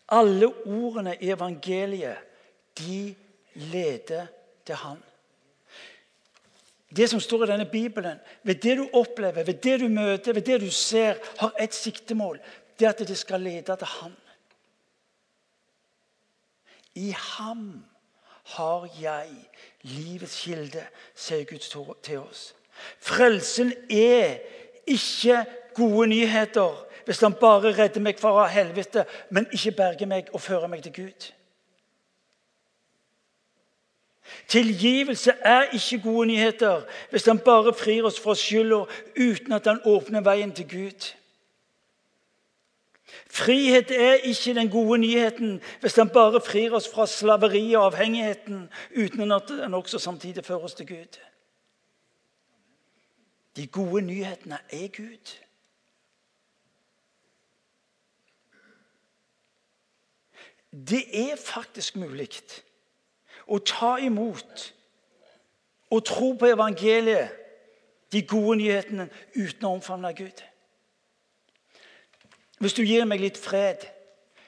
Alle 0.08 0.48
ordene 0.65 1.17
i 1.20 1.32
evangeliet, 1.32 2.17
de 2.78 3.15
leder 3.54 4.28
til 4.65 4.76
Han. 4.76 5.04
Det 6.96 7.10
som 7.10 7.20
står 7.20 7.43
i 7.43 7.50
denne 7.52 7.65
Bibelen, 7.65 8.20
ved 8.43 8.56
det 8.56 8.78
du 8.78 8.89
opplever, 8.93 9.43
ved 9.43 9.54
det 9.54 9.80
du 9.80 9.88
møter, 9.88 10.34
ved 10.34 10.41
det 10.41 10.62
du 10.62 10.72
ser, 10.72 11.17
har 11.39 11.54
ett 11.60 11.74
siktemål. 11.74 12.39
Det 12.80 12.86
er 12.86 12.89
at 12.89 13.08
det 13.08 13.17
skal 13.17 13.41
lede 13.41 13.76
til 13.76 13.88
Han. 13.88 14.15
I 16.96 17.12
ham 17.12 17.86
har 18.43 18.88
jeg 19.02 19.30
livets 19.82 20.39
kilde, 20.41 20.86
sier 21.15 21.43
Gud 21.46 21.93
til 22.04 22.20
oss. 22.20 22.56
Frelsen 23.00 23.74
er 23.91 24.39
ikke 24.88 25.43
gode 25.76 26.08
nyheter 26.08 26.87
hvis 27.08 27.20
han 27.24 27.34
bare 27.39 27.72
redder 27.72 28.04
meg 28.04 28.20
fra 28.20 28.48
helvete, 28.52 29.06
men 29.32 29.46
ikke 29.56 29.72
berger 29.72 30.10
meg 30.12 30.28
og 30.36 30.41
fører 30.43 30.67
meg 30.67 30.82
til 30.84 30.93
Gud. 30.93 31.28
Tilgivelse 34.48 35.32
er 35.32 35.72
ikke 35.72 36.02
gode 36.04 36.28
nyheter 36.28 36.82
hvis 37.10 37.26
han 37.26 37.39
bare 37.39 37.74
frir 37.74 38.04
oss 38.10 38.20
fra 38.20 38.36
skylda 38.36 38.82
uten 39.15 39.56
at 39.56 39.72
han 39.72 39.80
åpner 39.88 40.26
veien 40.28 40.52
til 40.52 40.67
Gud. 40.67 41.08
Frihet 43.32 43.91
er 43.91 44.28
ikke 44.28 44.54
den 44.60 44.70
gode 44.70 45.00
nyheten 45.00 45.62
hvis 45.80 45.96
han 45.96 46.12
bare 46.12 46.43
frir 46.43 46.76
oss 46.76 46.91
fra 46.91 47.08
slaveri 47.08 47.74
og 47.74 47.86
avhengigheten 47.86 48.67
uten 48.98 49.32
at 49.32 49.56
han 49.63 49.80
også 49.80 50.00
samtidig 50.00 50.46
fører 50.46 50.67
oss 50.67 50.76
til 50.76 50.88
Gud. 50.88 51.20
De 53.56 53.67
gode 53.67 54.02
nyhetene 54.02 54.60
er 54.70 54.88
Gud. 54.98 55.47
Det 60.78 61.04
er 61.13 61.36
faktisk 61.42 61.96
mulig 61.96 62.30
å 63.48 63.58
ta 63.66 63.96
imot 64.04 64.74
og 65.90 66.04
tro 66.06 66.34
på 66.38 66.52
evangeliet, 66.52 67.32
de 68.12 68.22
gode 68.24 68.60
nyhetene, 68.62 69.10
uten 69.36 69.66
å 69.68 69.74
omfavne 69.76 70.13
Gud. 70.16 70.44
Hvis 72.60 72.76
du 72.78 72.84
gir 72.84 73.04
meg 73.06 73.20
litt 73.24 73.40
fred, 73.40 73.84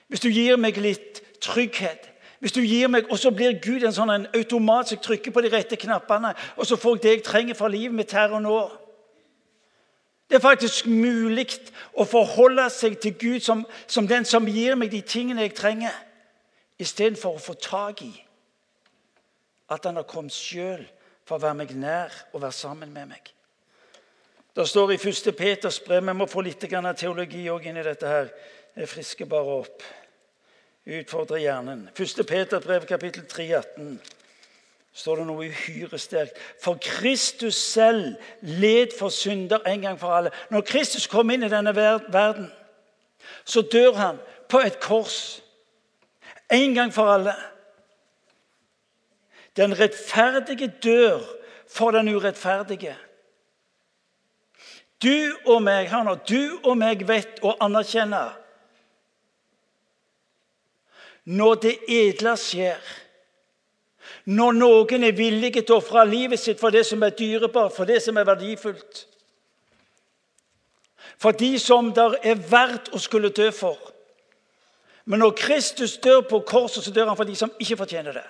hvis 0.07 0.23
du 0.23 0.29
gir 0.29 0.55
meg 0.57 0.77
litt 0.79 1.23
trygghet 1.43 2.09
hvis 2.39 2.51
du 2.51 2.61
gir 2.61 2.87
meg, 2.87 3.11
Og 3.11 3.19
så 3.19 3.31
blir 3.31 3.59
Gud 3.59 3.83
en 3.83 3.93
sånn 3.93 4.11
en 4.13 4.27
automat 4.35 4.87
som 4.87 4.97
trykker 4.97 5.31
på 5.31 5.41
de 5.41 5.49
rette 5.51 5.75
knappene, 5.75 6.33
og 6.57 6.65
så 6.65 6.77
får 6.79 6.95
jeg 6.95 7.01
det 7.03 7.11
jeg 7.11 7.23
trenger 7.23 7.55
for 7.55 7.67
livet 7.67 7.95
mitt 7.95 8.11
her 8.11 8.31
og 8.31 8.41
nå. 8.41 8.59
Det 10.29 10.37
er 10.37 10.43
faktisk 10.45 10.85
mulig 10.85 11.47
å 11.93 12.05
forholde 12.05 12.69
seg 12.69 12.99
til 13.01 13.15
Gud 13.19 13.39
som, 13.43 13.65
som 13.87 14.07
den 14.07 14.25
som 14.25 14.47
gir 14.47 14.75
meg 14.75 14.91
de 14.91 15.01
tingene 15.01 15.41
jeg 15.41 15.55
trenger, 15.57 15.91
istedenfor 16.79 17.35
å 17.35 17.43
få 17.43 17.55
tak 17.59 18.03
i 18.05 18.13
at 19.69 19.85
han 19.85 19.99
har 19.99 20.07
kommet 20.09 20.33
sjøl 20.33 20.85
for 21.27 21.37
å 21.37 21.43
være 21.43 21.59
meg 21.61 21.75
nær 21.77 22.13
og 22.33 22.41
være 22.41 22.55
sammen 22.55 22.93
med 22.93 23.11
meg. 23.11 23.33
Det 24.55 24.65
står 24.67 24.95
i 24.95 24.99
1. 24.99 25.29
Peters 25.37 25.79
brev 25.85 26.03
Vi 26.03 26.13
må 26.13 26.25
få 26.27 26.41
litt 26.41 26.59
teologi 26.59 27.45
inn 27.47 27.77
i 27.77 27.83
dette. 27.83 28.07
her. 28.07 28.29
Jeg 28.75 28.89
frisker 28.89 29.25
bare 29.25 29.59
opp. 29.61 29.83
Utfordrer 30.85 31.37
hjernen. 31.37 31.89
1. 31.95 32.25
Peters 32.25 32.63
brev, 32.63 32.85
kapittel 32.85 33.25
3, 33.27 33.53
18 33.53 33.99
står 34.93 35.21
det 35.21 35.25
noe 35.29 35.47
uhyre 35.47 35.99
sterkt. 36.01 36.37
For 36.61 36.79
Kristus 36.81 37.55
selv 37.55 38.15
led 38.41 38.95
for 38.97 39.13
synder 39.13 39.63
en 39.69 39.81
gang 39.81 39.99
for 39.99 40.15
alle. 40.15 40.31
Når 40.49 40.65
Kristus 40.67 41.07
kom 41.07 41.29
inn 41.29 41.45
i 41.45 41.51
denne 41.51 41.75
verden, 41.75 42.49
så 43.45 43.61
dør 43.61 43.93
han 43.95 44.19
på 44.49 44.59
et 44.65 44.79
kors 44.81 45.41
en 46.49 46.73
gang 46.75 46.93
for 46.93 47.11
alle. 47.13 47.35
Den 49.57 49.79
rettferdige 49.79 50.71
dør 50.83 51.19
for 51.69 51.91
den 51.91 52.15
urettferdige. 52.15 52.95
Du 55.03 55.35
og 55.45 55.61
meg 55.63 55.87
hør 55.91 56.03
nå, 56.03 56.15
du 56.27 56.59
og 56.63 56.75
meg 56.77 57.05
vet 57.07 57.39
og 57.45 57.59
anerkjenner 57.63 58.35
når 61.29 61.59
det 61.61 61.75
edle 61.93 62.33
skjer, 62.39 62.79
når 64.25 64.55
noen 64.57 65.03
er 65.05 65.13
villige 65.13 65.61
til 65.61 65.75
å 65.75 65.77
ofre 65.77 66.01
livet 66.09 66.41
sitt 66.41 66.57
for 66.59 66.73
det 66.73 66.81
som 66.87 67.03
er 67.05 67.13
dyrebart, 67.13 67.75
for 67.75 67.85
det 67.85 67.99
som 68.01 68.17
er 68.17 68.25
verdifullt, 68.25 69.03
for 71.21 71.37
de 71.37 71.51
som 71.61 71.91
der 71.93 72.17
er 72.23 72.41
verdt 72.49 72.89
å 72.95 73.01
skulle 73.01 73.29
dø 73.35 73.51
for. 73.53 73.77
Men 75.09 75.19
når 75.19 75.31
Kristus 75.31 75.97
dør 75.97 76.21
på 76.21 76.39
korset, 76.39 76.83
så 76.83 76.91
dør 76.93 77.07
han 77.07 77.17
for 77.17 77.25
de 77.25 77.35
som 77.35 77.51
ikke 77.59 77.77
fortjener 77.77 78.13
det. 78.13 78.25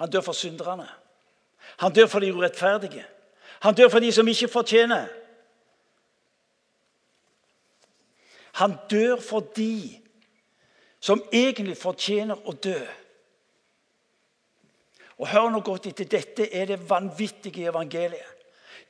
Han 0.00 0.10
dør 0.10 0.20
for 0.20 0.32
synderne. 0.32 0.88
Han 1.76 1.92
dør 1.92 2.06
for 2.06 2.24
de 2.24 2.34
urettferdige. 2.34 3.04
Han 3.60 3.74
dør 3.74 3.88
for 3.88 3.98
de 3.98 4.12
som 4.12 4.28
ikke 4.28 4.48
fortjener. 4.48 5.06
Han 8.54 8.76
dør 8.90 9.20
for 9.20 9.40
de 9.40 10.00
som 11.00 11.20
egentlig 11.32 11.76
fortjener 11.76 12.48
å 12.48 12.52
dø. 12.52 12.80
Og 15.18 15.28
Hør 15.28 15.50
nå 15.52 15.60
godt 15.60 15.90
etter. 15.92 16.08
Dette 16.08 16.48
er 16.48 16.72
det 16.72 16.90
vanvittige 16.90 17.68
evangeliet. 17.68 18.33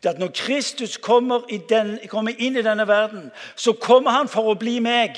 Det 0.05 0.11
at 0.11 0.19
Når 0.19 0.29
Kristus 0.35 0.97
kommer, 0.97 1.41
den, 1.69 1.99
kommer 2.09 2.33
inn 2.39 2.57
i 2.57 2.63
denne 2.63 2.89
verden, 2.89 3.31
så 3.57 3.73
kommer 3.73 4.11
han 4.11 4.29
for 4.29 4.51
å 4.53 4.59
bli 4.61 4.77
meg. 4.85 5.17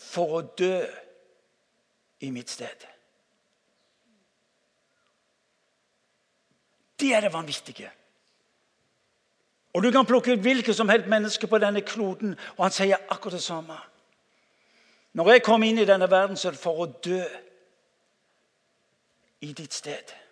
For 0.00 0.38
å 0.38 0.40
dø 0.56 0.78
i 2.24 2.30
mitt 2.32 2.50
sted. 2.50 2.88
Det 7.00 7.12
er 7.12 7.20
det 7.20 7.32
vanvittige. 7.32 7.90
Og 9.74 9.82
Du 9.82 9.90
kan 9.90 10.06
plukke 10.06 10.32
ut 10.32 10.40
hvilket 10.40 10.76
som 10.76 10.88
helst 10.88 11.08
menneske 11.12 11.46
på 11.46 11.58
denne 11.58 11.84
kloden, 11.84 12.38
og 12.56 12.64
han 12.64 12.72
sier 12.72 13.04
akkurat 13.10 13.36
det 13.36 13.42
samme. 13.42 13.76
Når 15.12 15.30
jeg 15.30 15.42
kom 15.42 15.62
inn 15.62 15.78
i 15.78 15.84
denne 15.84 16.10
verden, 16.10 16.36
så 16.36 16.48
er 16.48 16.56
det 16.56 16.64
for 16.64 16.86
å 16.86 16.92
dø 17.04 17.22
i 19.40 19.52
ditt 19.52 19.74
sted. 19.74 20.23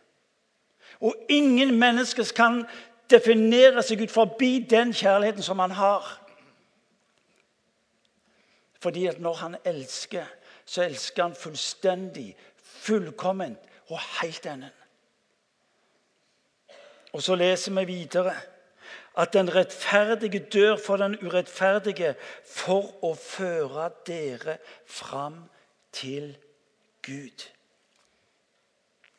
Og 1.03 1.15
ingen 1.29 1.75
mennesker 1.79 2.27
kan 2.37 2.63
definere 3.11 3.83
seg 3.83 4.05
ut 4.05 4.13
forbi 4.13 4.67
den 4.71 4.95
kjærligheten 4.95 5.43
som 5.43 5.59
han 5.59 5.75
har. 5.77 6.07
Fordi 8.83 9.07
at 9.07 9.21
når 9.21 9.35
han 9.35 9.57
elsker, 9.65 10.25
så 10.65 10.83
elsker 10.83 11.23
han 11.23 11.35
fullstendig, 11.35 12.37
fullkomment 12.63 13.59
og 13.91 13.99
helt 14.23 14.47
enden. 14.47 14.71
Og 17.13 17.23
så 17.23 17.35
leser 17.35 17.75
vi 17.75 17.85
videre 17.85 18.35
at 19.19 19.33
den 19.33 19.55
rettferdige 19.55 20.39
dør 20.39 20.77
for 20.87 20.97
den 20.97 21.19
urettferdige 21.21 22.15
for 22.49 23.05
å 23.05 23.13
føre 23.15 23.91
dere 24.07 24.57
fram 24.89 25.43
til 25.93 26.33
Gud. 27.05 27.45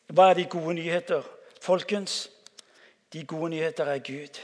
Hva 0.10 0.32
er 0.32 0.42
de 0.42 0.50
gode 0.50 0.74
nyheter? 0.80 1.22
Folkens, 1.64 2.32
de 3.14 3.24
gode 3.26 3.50
nyheter 3.50 3.86
er 3.86 4.00
Gud. 4.04 4.40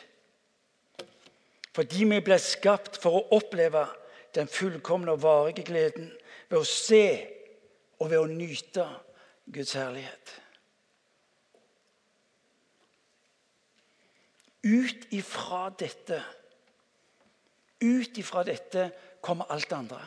Fordi 1.76 2.06
vi 2.08 2.20
ble 2.24 2.38
skapt 2.40 2.96
for 3.04 3.18
å 3.18 3.26
oppleve 3.36 3.82
den 4.36 4.48
fullkomne 4.48 5.18
og 5.18 5.26
varige 5.26 5.66
gleden 5.68 6.14
ved 6.48 6.62
å 6.62 6.68
se 6.68 7.04
og 8.00 8.08
ved 8.14 8.22
å 8.22 8.30
nyte 8.32 8.86
Guds 9.52 9.76
herlighet. 9.76 10.36
Ut 14.64 15.12
ifra 15.16 15.70
dette 15.80 16.24
Ut 17.80 18.18
ifra 18.20 18.44
dette 18.44 18.90
kommer 19.24 19.48
alt 19.52 19.70
det 19.70 19.78
andre. 19.78 20.02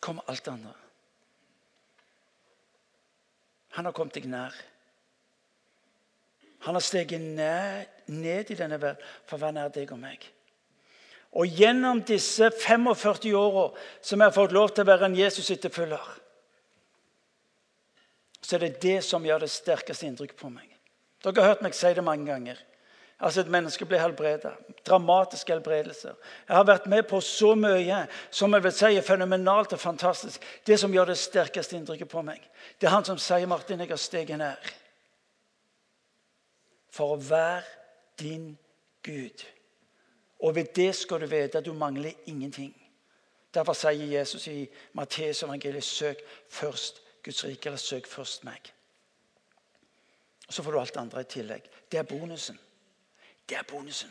Kommer 0.00 0.24
alt 0.32 0.44
det 0.44 0.52
andre. 0.52 0.85
Han 3.76 3.88
har 3.88 3.94
kommet 3.96 4.16
deg 4.16 4.28
nær. 4.30 4.54
Han 6.66 6.74
har 6.74 6.82
steget 6.82 7.20
ned, 7.20 7.86
ned 8.10 8.50
i 8.50 8.56
denne 8.58 8.78
verden 8.80 9.02
for 9.28 9.36
å 9.36 9.44
være 9.44 9.56
nær 9.58 9.74
deg 9.74 9.92
og 9.94 10.00
meg. 10.00 10.24
Og 11.36 11.58
gjennom 11.58 12.00
disse 12.06 12.48
45 12.50 13.34
åra 13.36 13.66
som 14.00 14.20
jeg 14.20 14.30
har 14.30 14.34
fått 14.34 14.54
lov 14.56 14.72
til 14.72 14.86
å 14.86 14.88
være 14.88 15.10
en 15.10 15.18
Jesus-etterfølger, 15.18 16.06
så 18.40 18.56
er 18.56 18.64
det 18.64 18.80
det 18.82 18.96
som 19.04 19.24
gjør 19.26 19.42
det 19.42 19.50
sterkeste 19.52 20.06
inntrykk 20.06 20.36
på 20.38 20.48
meg. 20.52 20.70
Dere 21.24 21.42
har 21.42 21.54
hørt 21.54 21.64
meg 21.66 21.74
si 21.76 21.90
det 21.92 22.04
mange 22.06 22.28
ganger. 22.30 22.60
Altså 23.20 23.40
Et 23.40 23.48
menneske 23.48 23.84
blir 23.84 23.98
helbredet. 23.98 24.52
Dramatiske 24.86 25.52
helbredelser. 25.52 26.14
Jeg 26.48 26.56
har 26.56 26.64
vært 26.64 26.86
med 26.86 27.02
på 27.08 27.20
så 27.20 27.54
mye 27.54 28.02
som 28.30 28.52
jeg 28.52 28.64
vil 28.64 28.72
si 28.72 28.90
er 28.96 29.02
fenomenalt 29.06 29.72
og 29.72 29.80
fantastisk. 29.80 30.42
Det 30.66 30.76
som 30.80 30.92
gjør 30.92 31.04
det 31.04 31.18
sterkeste 31.18 31.76
inntrykket 31.76 32.08
på 32.12 32.22
meg, 32.22 32.42
det 32.80 32.86
er 32.86 32.94
han 32.94 33.04
som 33.04 33.18
sier, 33.18 33.46
'Martin, 33.46 33.80
jeg 33.80 33.88
har 33.88 33.96
steget 33.96 34.38
ned 34.38 34.56
for 36.90 37.14
å 37.14 37.16
være 37.16 37.62
din 38.18 38.58
Gud'. 39.08 39.46
Og 40.40 40.54
ved 40.54 40.64
det 40.74 40.94
skal 40.94 41.20
du 41.20 41.26
vite 41.26 41.58
at 41.58 41.64
du 41.64 41.72
mangler 41.72 42.12
ingenting. 42.26 42.74
Derfor 43.54 43.72
sier 43.72 44.18
Jesus 44.18 44.46
i 44.46 44.68
Matteus 44.92 45.42
evangeliet 45.42 45.84
søk 45.84 46.18
først 46.48 47.02
Guds 47.24 47.44
rike, 47.44 47.66
eller 47.66 47.78
søk 47.78 48.06
først 48.06 48.44
meg. 48.44 48.72
Og 50.48 50.54
Så 50.54 50.62
får 50.62 50.72
du 50.72 50.80
alt 50.80 50.94
det 50.94 51.00
andre 51.00 51.20
i 51.20 51.24
tillegg. 51.24 51.62
Det 51.92 51.98
er 51.98 52.02
bonusen. 52.02 52.58
Det 53.48 53.56
er 53.56 53.66
bonusen. 53.68 54.10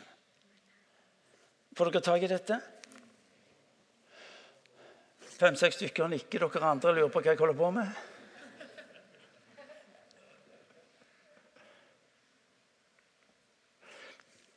Får 1.76 1.90
dere 1.92 2.02
tak 2.02 2.22
i 2.24 2.30
dette? 2.30 2.56
Fem-seks 5.36 5.76
stykker 5.76 6.08
nikker. 6.08 6.46
Dere 6.46 6.70
andre 6.70 6.94
lurer 6.96 7.12
på 7.12 7.20
hva 7.20 7.34
jeg 7.34 7.40
holder 7.40 7.58
på 7.58 7.70
med. 7.76 8.04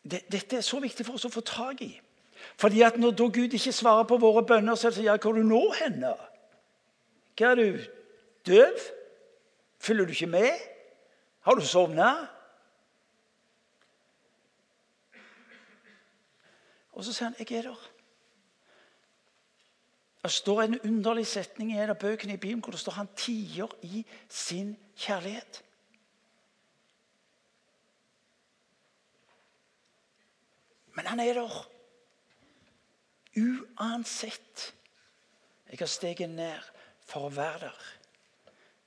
Dette 0.09 0.57
er 0.57 0.65
så 0.65 0.79
viktig 0.81 1.05
for 1.05 1.19
oss 1.19 1.27
å 1.27 1.33
få 1.33 1.43
tak 1.45 1.83
i. 1.85 1.91
Fordi 2.57 2.81
at 2.81 2.97
Når 2.97 3.29
Gud 3.35 3.53
ikke 3.53 3.75
svarer 3.75 4.07
på 4.07 4.17
våre 4.17 4.45
bønner, 4.47 4.75
så 4.75 4.91
sier 4.91 5.11
han 5.11 5.19
sånn 5.19 5.35
Hvor 5.35 5.35
du 5.35 5.43
nå 5.43 5.61
henne? 5.75 6.15
Hva 7.37 7.51
er 7.51 7.55
du? 7.59 7.79
Døv? 8.47 8.79
Følger 9.79 10.05
du 10.05 10.11
ikke 10.15 10.31
med? 10.31 10.51
Har 11.43 11.55
du 11.55 11.65
sovna? 11.65 12.38
Og 16.99 17.05
så 17.05 17.13
sier 17.13 17.29
han, 17.29 17.35
'Jeg 17.39 17.57
er 17.57 17.61
der'. 17.61 17.89
Det 20.23 20.31
står 20.31 20.61
en 20.61 20.79
underlig 20.79 21.27
setning 21.27 21.71
i 21.71 21.79
en 21.79 21.89
av 21.89 21.95
bøkene 21.95 22.33
i 22.33 22.37
Bibelen 22.37 22.63
hvor 22.63 22.71
det 22.71 22.79
står 22.79 22.91
han 22.91 23.07
tier 23.15 23.71
i 23.81 24.05
sin 24.29 24.77
kjærlighet. 24.95 25.63
Men 30.93 31.05
han 31.05 31.19
er 31.19 31.33
der. 31.33 31.69
Uansett. 33.37 34.75
Jeg 35.71 35.79
har 35.79 35.85
steget 35.85 36.29
ned 36.29 36.59
for 37.07 37.29
å 37.29 37.29
være 37.29 37.59
der. 37.59 37.81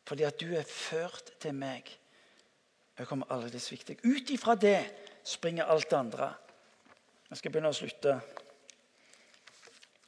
Fordi 0.05 0.23
at 0.23 0.41
du 0.41 0.53
er 0.53 0.69
ført 0.69 1.33
til 1.41 1.55
meg. 1.55 1.99
Jeg 2.99 3.07
kommer 3.07 3.33
aldri 3.33 3.51
til 3.51 3.63
å 3.63 3.65
svikte 3.65 3.95
deg. 3.95 4.05
Ut 4.05 4.31
ifra 4.31 4.55
det 4.55 4.85
springer 5.25 5.65
alt 5.65 5.91
det 5.91 5.97
andre. 5.97 6.35
Jeg 7.33 7.39
skal 7.41 7.53
begynne 7.55 7.71
å 7.73 7.77
slutte. 7.77 8.19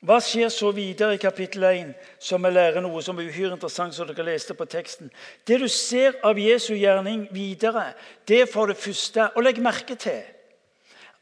Hva 0.05 0.19
skjer 0.21 0.51
så 0.53 0.69
videre 0.77 1.17
i 1.17 1.21
kapittel 1.23 1.63
1, 1.65 1.95
som 2.21 2.45
vi 2.45 2.51
lærer 2.53 2.85
noe 2.85 3.01
som 3.01 3.17
er 3.17 3.31
uhyre 3.31 3.55
interessant, 3.57 3.95
som 3.97 4.11
dere 4.11 4.27
leste 4.27 4.53
på 4.53 4.67
teksten? 4.69 5.09
Det 5.49 5.57
du 5.63 5.65
ser 5.73 6.19
av 6.21 6.37
Jesu 6.37 6.75
gjerning 6.75 7.23
videre, 7.33 7.95
det 8.29 8.43
er 8.43 8.51
for 8.53 8.69
det 8.69 8.77
første 8.77 9.31
Og 9.33 9.47
legg 9.47 9.63
merke 9.65 9.97
til 9.97 10.21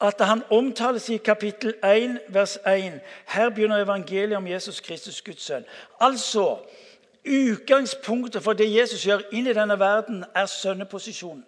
at 0.02 0.26
han 0.26 0.42
omtales 0.50 1.06
i 1.14 1.20
kapittel 1.22 1.76
1, 1.86 2.18
vers 2.34 2.56
1. 2.66 2.98
Her 3.30 3.54
begynner 3.54 3.84
evangeliet 3.84 4.36
om 4.36 4.50
Jesus 4.50 4.80
Kristus, 4.82 5.22
Guds 5.22 5.46
sønn. 5.46 5.68
Altså, 6.00 6.58
Utgangspunktet 7.22 8.42
for 8.42 8.58
det 8.58 8.66
Jesus 8.66 9.06
gjør 9.06 9.22
inn 9.30 9.46
i 9.46 9.54
denne 9.54 9.78
verden, 9.78 10.24
er 10.34 10.50
sønneposisjonen. 10.50 11.44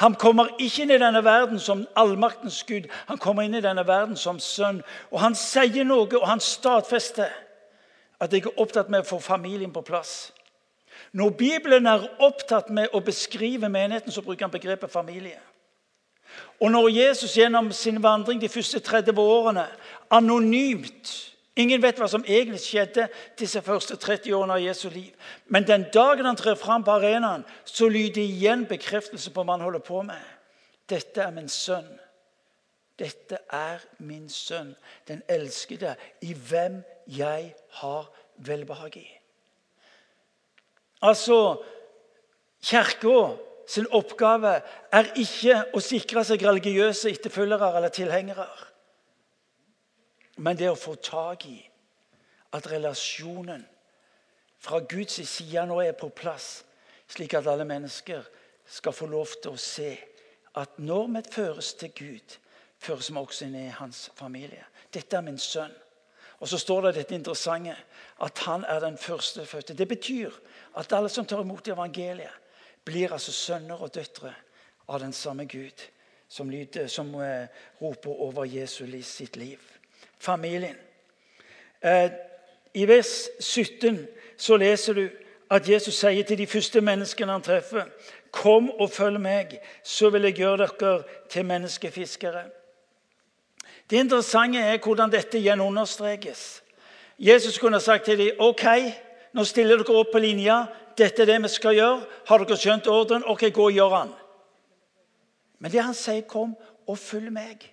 Han 0.00 0.14
kommer 0.14 0.52
ikke 0.58 0.84
inn 0.84 0.94
i 0.94 1.00
denne 1.00 1.24
verden 1.24 1.60
som 1.60 1.86
allmaktens 1.98 2.62
Gud. 2.68 2.88
Han 3.06 3.18
kommer 3.18 3.46
inn 3.46 3.54
i 3.54 3.64
denne 3.64 3.86
verden 3.86 4.16
som 4.16 4.40
sønn. 4.40 4.82
Og 5.10 5.20
han 5.20 5.34
sier 5.38 5.84
noe, 5.84 6.08
og 6.18 6.28
han 6.28 6.40
stadfester 6.40 7.32
at 8.22 8.32
jeg 8.32 8.46
er 8.46 8.60
opptatt 8.62 8.90
med 8.90 9.02
å 9.02 9.08
få 9.08 9.18
familien 9.22 9.72
på 9.74 9.82
plass. 9.86 10.32
Når 11.12 11.30
Bibelen 11.36 11.86
er 11.90 12.06
opptatt 12.22 12.70
med 12.70 12.94
å 12.94 13.02
beskrive 13.04 13.68
menigheten, 13.68 14.12
så 14.12 14.22
bruker 14.22 14.46
han 14.46 14.54
begrepet 14.54 14.92
familie. 14.92 15.40
Og 16.60 16.70
når 16.70 16.88
Jesus 16.88 17.36
gjennom 17.36 17.72
sin 17.72 17.98
vandring 18.02 18.40
de 18.40 18.48
første 18.48 18.80
30 18.80 19.18
årene 19.18 19.66
anonymt 20.10 21.31
Ingen 21.56 21.82
vet 21.82 21.98
hva 22.00 22.06
som 22.08 22.22
egentlig 22.24 22.62
skjedde 22.64 23.08
disse 23.36 23.60
første 23.64 23.98
30 24.00 24.32
årene 24.32 24.54
av 24.56 24.62
Jesu 24.64 24.86
liv. 24.88 25.10
Men 25.52 25.66
den 25.68 25.84
dagen 25.92 26.24
han 26.24 26.38
trer 26.38 26.56
fram 26.56 26.84
på 26.84 26.94
arenaen, 26.94 27.44
så 27.68 27.90
lyder 27.92 28.22
igjen 28.22 28.64
bekreftelse 28.68 29.34
på 29.34 29.44
hva 29.44 29.58
han 29.58 29.64
holder 29.66 29.84
på 29.84 30.00
med. 30.06 30.22
Dette 30.88 31.20
er 31.26 31.34
min 31.34 31.50
sønn. 31.52 31.90
Dette 32.98 33.42
er 33.52 33.84
min 34.04 34.28
sønn, 34.32 34.72
den 35.08 35.22
elskede, 35.28 35.94
i 36.24 36.32
hvem 36.32 36.80
jeg 37.08 37.52
har 37.82 38.08
velbehag 38.36 38.96
i. 39.00 39.06
Altså, 41.02 41.58
Kirka 42.62 43.32
sin 43.66 43.88
oppgave 43.90 44.60
er 44.92 45.08
ikke 45.18 45.56
å 45.74 45.80
sikre 45.82 46.22
seg 46.26 46.44
religiøse 46.46 47.10
etterfølgere 47.10 47.72
eller 47.76 47.92
tilhengere. 47.92 48.46
Men 50.42 50.58
det 50.58 50.70
å 50.72 50.78
få 50.78 50.96
tak 50.98 51.46
i 51.46 51.60
at 52.52 52.66
relasjonen 52.70 53.62
fra 54.62 54.80
Guds 54.90 55.20
side 55.28 55.62
nå 55.66 55.78
er 55.82 55.94
på 55.98 56.10
plass, 56.14 56.64
slik 57.10 57.34
at 57.38 57.46
alle 57.50 57.66
mennesker 57.68 58.26
skal 58.66 58.94
få 58.94 59.08
lov 59.10 59.36
til 59.42 59.54
å 59.54 59.60
se 59.60 59.92
at 60.58 60.78
når 60.82 61.08
vi 61.14 61.22
føres 61.32 61.72
til 61.78 61.92
Gud, 61.96 62.36
føres 62.82 63.10
vi 63.10 63.18
også 63.18 63.46
inn 63.46 63.56
i 63.58 63.68
hans 63.78 64.08
familie. 64.18 64.64
Dette 64.92 65.16
er 65.16 65.24
min 65.24 65.38
sønn. 65.38 65.72
Og 66.42 66.50
så 66.50 66.58
står 66.58 66.88
det 66.88 66.94
dette 66.96 67.14
interessante 67.14 67.76
at 68.26 68.38
han 68.48 68.64
er 68.66 68.80
den 68.82 68.98
førstefødte. 68.98 69.76
Det 69.78 69.86
betyr 69.88 70.34
at 70.78 70.92
alle 70.92 71.10
som 71.12 71.26
tar 71.26 71.44
imot 71.44 71.68
evangeliet, 71.70 72.40
blir 72.84 73.12
altså 73.14 73.30
sønner 73.30 73.78
og 73.78 73.92
døtre 73.94 74.32
av 74.90 74.98
den 75.00 75.12
samme 75.14 75.46
Gud 75.46 75.84
som, 76.26 76.50
lyder, 76.50 76.88
som 76.90 77.14
eh, 77.22 77.46
roper 77.78 78.10
over 78.10 78.44
Jesu 78.44 78.82
sitt 79.02 79.36
liv. 79.36 79.60
Familien. 80.22 80.76
Eh, 81.84 82.10
I 82.74 82.86
vers 82.88 83.28
17 83.40 84.06
så 84.38 84.56
leser 84.56 84.94
du 84.94 85.08
at 85.50 85.68
Jesus 85.68 85.98
sier 85.98 86.24
til 86.24 86.38
de 86.38 86.46
første 86.46 86.80
menneskene 86.80 87.32
han 87.32 87.42
treffer, 87.42 87.84
'Kom 88.30 88.70
og 88.70 88.90
følg 88.90 89.20
meg, 89.20 89.60
så 89.82 90.10
vil 90.10 90.22
jeg 90.22 90.34
gjøre 90.34 90.56
dere 90.56 91.02
til 91.28 91.44
menneskefiskere.' 91.44 92.50
Det 93.90 93.98
interessante 93.98 94.58
er 94.58 94.78
hvordan 94.78 95.12
dette 95.12 95.38
igjen 95.38 95.60
understrekes. 95.60 96.62
Jesus 97.18 97.58
kunne 97.58 97.80
sagt 97.80 98.04
til 98.04 98.18
dem, 98.18 98.36
'OK, 98.38 98.64
nå 99.32 99.44
stiller 99.44 99.76
dere 99.76 99.96
opp 99.96 100.06
på 100.12 100.18
linja. 100.18 100.64
Dette 100.98 101.22
er 101.22 101.26
det 101.26 101.42
vi 101.42 101.48
skal 101.48 101.74
gjøre. 101.74 102.04
Har 102.26 102.38
dere 102.38 102.56
skjønt 102.56 102.86
ordren? 102.86 103.24
Ok, 103.26 103.52
gå 103.52 103.64
og 103.64 103.72
gjør 103.72 103.98
den. 104.02 104.14
Men 105.58 105.72
det 105.72 105.82
han 105.82 105.94
sier, 105.94 106.20
kom 106.20 106.56
og 106.86 106.98
følg 106.98 107.32
meg. 107.32 107.72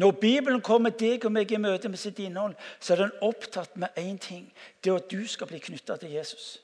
Når 0.00 0.10
Bibelen 0.10 0.62
kommer 0.64 0.94
deg 0.96 1.26
og 1.28 1.32
meg 1.34 1.50
i 1.52 1.58
møte 1.60 1.90
med 1.92 2.00
sitt 2.00 2.18
innhold, 2.24 2.54
så 2.80 2.94
er 2.94 3.02
den 3.02 3.16
opptatt 3.26 3.74
med 3.76 3.98
én 4.00 4.16
ting. 4.18 4.46
Det 4.80 4.92
er 4.92 4.96
at 4.96 5.10
du 5.10 5.26
skal 5.28 5.50
bli 5.50 5.58
knytta 5.60 5.98
til 6.00 6.14
Jesus. 6.14 6.54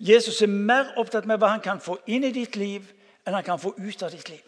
Jesus 0.00 0.40
er 0.42 0.50
mer 0.50 0.90
opptatt 0.98 1.28
med 1.30 1.38
hva 1.38 1.52
han 1.52 1.62
kan 1.62 1.78
få 1.80 2.00
inn 2.10 2.24
i 2.26 2.32
ditt 2.34 2.56
liv, 2.58 2.88
enn 3.26 3.36
han 3.36 3.46
kan 3.46 3.60
få 3.62 3.76
ut 3.78 4.02
av 4.02 4.10
ditt 4.10 4.30
liv. 4.32 4.42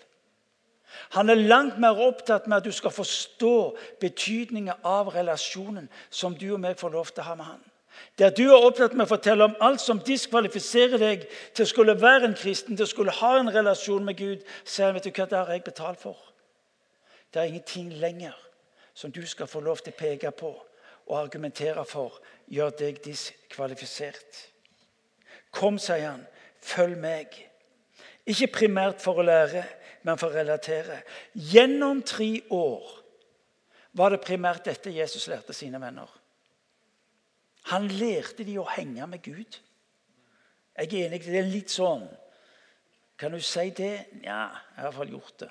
Han 1.14 1.30
er 1.30 1.38
langt 1.38 1.78
mer 1.78 2.00
opptatt 2.02 2.48
med 2.48 2.58
at 2.58 2.66
du 2.66 2.74
skal 2.74 2.90
forstå 2.90 3.54
betydningen 4.00 4.82
av 4.82 5.12
relasjonen 5.14 5.86
som 6.10 6.34
du 6.34 6.48
og 6.56 6.62
meg 6.64 6.80
får 6.80 6.94
lov 6.96 7.12
til 7.12 7.22
å 7.22 7.28
ha 7.28 7.36
med 7.38 7.50
han. 7.52 7.62
Der 8.18 8.34
du 8.34 8.48
er 8.48 8.64
opptatt 8.64 8.96
med 8.96 9.06
å 9.06 9.12
fortelle 9.12 9.46
om 9.46 9.54
alt 9.62 9.82
som 9.84 10.00
diskvalifiserer 10.02 10.98
deg 10.98 11.28
til 11.54 11.62
å 11.62 11.70
skulle 11.70 11.94
være 12.00 12.32
en 12.32 12.36
kristen, 12.38 12.74
til 12.74 12.88
å 12.88 12.90
skulle 12.90 13.14
ha 13.20 13.36
en 13.38 13.52
relasjon 13.54 14.02
med 14.06 14.18
Gud, 14.18 14.42
så 14.64 14.88
han 14.88 14.98
vet 14.98 15.06
du 15.06 15.12
hva, 15.12 15.28
det 15.30 15.38
har 15.38 15.54
jeg 15.54 15.66
betalt 15.66 16.02
for. 16.02 16.18
Det 17.32 17.40
er 17.40 17.50
ingenting 17.50 17.92
lenger 17.92 18.36
som 18.94 19.12
du 19.12 19.26
skal 19.26 19.46
få 19.46 19.60
lov 19.60 19.82
til 19.82 19.94
å 19.94 19.98
peke 19.98 20.30
på 20.34 20.50
og 21.08 21.16
argumentere 21.18 21.84
for 21.88 22.18
gjør 22.52 22.74
deg 22.80 23.00
diskvalifisert. 23.04 24.40
Kom, 25.54 25.78
sier 25.80 26.10
han, 26.10 26.24
følg 26.60 26.98
meg. 27.00 27.36
Ikke 28.28 28.50
primært 28.58 29.00
for 29.00 29.20
å 29.20 29.24
lære, 29.24 29.62
men 30.04 30.20
for 30.20 30.28
å 30.28 30.36
relatere. 30.36 31.00
Gjennom 31.32 32.02
tre 32.06 32.30
år 32.54 32.90
var 33.98 34.12
det 34.12 34.24
primært 34.24 34.68
dette 34.68 34.92
Jesus 34.92 35.28
lærte 35.30 35.56
sine 35.56 35.80
venner. 35.80 36.10
Han 37.72 37.88
lærte 37.88 38.44
de 38.44 38.58
å 38.60 38.68
henge 38.68 39.06
med 39.08 39.22
Gud. 39.24 39.58
Jeg 40.78 40.92
er 40.92 41.08
enig, 41.08 41.24
det 41.24 41.40
er 41.40 41.48
litt 41.50 41.72
sånn. 41.72 42.06
Kan 43.18 43.34
du 43.34 43.40
si 43.42 43.70
det? 43.74 43.94
Nja, 44.20 44.44
jeg 44.76 44.78
har 44.78 44.84
i 44.84 44.86
hvert 44.86 44.98
fall 45.00 45.16
gjort 45.16 45.40
det. 45.42 45.50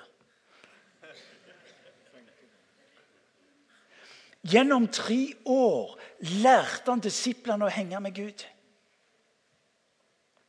Gjennom 4.46 4.86
tre 4.92 5.34
år 5.50 5.96
lærte 6.42 6.92
han 6.92 7.02
disiplene 7.02 7.66
å 7.66 7.72
henge 7.72 8.00
med 8.00 8.14
Gud. 8.14 8.44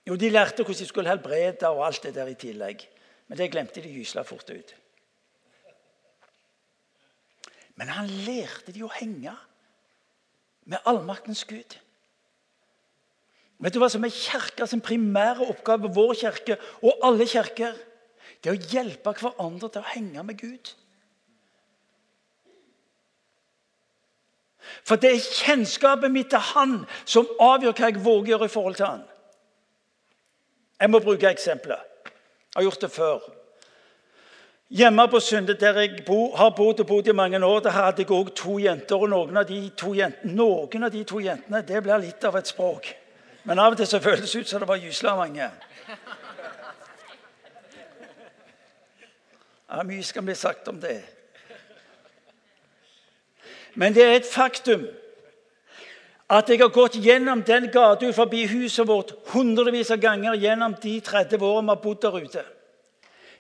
Jo, 0.06 0.16
De 0.16 0.30
lærte 0.30 0.64
hvordan 0.64 0.80
de 0.80 0.90
skulle 0.90 1.10
helbrede 1.10 1.70
og 1.70 1.86
alt 1.86 2.04
det 2.04 2.16
der 2.16 2.30
i 2.30 2.38
tillegg. 2.38 2.86
Men 3.28 3.38
det 3.38 3.52
glemte 3.54 3.82
de 3.82 3.92
gysla 3.94 4.24
fort 4.26 4.50
ut. 4.50 4.72
Men 7.78 7.94
han 7.94 8.10
lærte 8.26 8.74
de 8.74 8.82
å 8.84 8.90
henge 8.92 9.36
med 10.70 10.90
allmaktens 10.90 11.46
Gud. 11.48 11.78
Vet 13.60 13.76
du 13.76 13.80
hva 13.82 13.90
som 13.92 14.06
er 14.08 14.16
kirkas 14.16 14.74
primære 14.84 15.46
oppgave, 15.52 15.92
vår 15.94 16.14
kirke 16.16 16.58
og 16.82 17.06
alle 17.06 17.28
kirker? 17.28 17.78
Det 18.40 18.52
er 18.52 18.56
å 18.56 18.70
hjelpe 18.72 19.14
hverandre 19.20 19.70
til 19.70 19.84
å 19.84 19.92
henge 19.94 20.24
med 20.24 20.40
Gud. 20.40 20.74
For 24.84 24.96
det 24.96 25.12
er 25.12 25.28
kjennskapet 25.44 26.12
mitt 26.12 26.30
til 26.30 26.44
Han 26.54 26.86
som 27.06 27.28
avgjør 27.40 27.76
hva 27.76 27.90
jeg 27.90 28.06
våger 28.06 28.34
gjøre 28.34 28.46
i 28.46 28.54
forhold 28.54 28.76
til 28.76 28.86
Han. 28.86 29.04
Jeg 30.80 30.90
må 30.90 31.00
bruke 31.04 31.28
eksempler. 31.30 31.82
Jeg 32.06 32.56
har 32.56 32.64
gjort 32.64 32.82
det 32.82 32.92
før. 32.92 33.20
Hjemme 34.70 35.08
på 35.10 35.20
Sunde, 35.20 35.54
der 35.54 35.80
jeg 35.80 36.04
bo, 36.06 36.36
har 36.36 36.50
bodd 36.50 36.80
og 36.80 36.88
bodd 36.88 37.08
i 37.08 37.12
mange 37.12 37.46
år, 37.46 37.60
der 37.60 37.70
hadde 37.70 38.04
jeg 38.04 38.12
òg 38.12 38.36
to 38.36 38.60
jenter. 38.60 38.96
og 38.96 39.10
noen 39.10 39.38
av, 39.38 39.50
jentene, 39.50 40.34
noen 40.36 40.84
av, 40.84 40.92
de 40.92 41.04
to 41.04 41.20
jentene 41.20 41.62
det 41.66 41.84
blir 41.84 41.98
litt 41.98 42.24
av 42.24 42.36
et 42.38 42.48
språk. 42.48 42.96
Men 43.44 43.60
av 43.60 43.74
og 43.74 43.78
til 43.78 43.88
så 43.88 44.00
føles 44.00 44.32
det 44.32 44.40
ut 44.40 44.48
som 44.48 44.60
det 44.60 44.68
var 44.68 44.78
gysla 44.78 45.16
mange. 45.16 45.50
Ja, 49.70 49.84
Mye 49.84 50.04
skal 50.04 50.24
bli 50.24 50.36
sagt 50.36 50.68
om 50.68 50.80
det. 50.80 51.02
Men 53.76 53.94
det 53.94 54.04
er 54.04 54.16
et 54.18 54.30
faktum 54.30 54.88
at 56.30 56.50
jeg 56.50 56.62
har 56.62 56.70
gått 56.70 57.00
gjennom 57.02 57.42
den 57.42 57.72
gata 57.74 58.12
forbi 58.14 58.44
huset 58.52 58.88
vårt 58.88 59.16
hundrevis 59.34 59.90
av 59.92 60.02
ganger 60.02 60.38
gjennom 60.38 60.76
de 60.82 61.00
30 61.02 61.42
årene 61.42 61.66
vi 61.66 61.74
har 61.74 61.84
bodd 61.84 62.02
der 62.04 62.18
ute. 62.22 62.44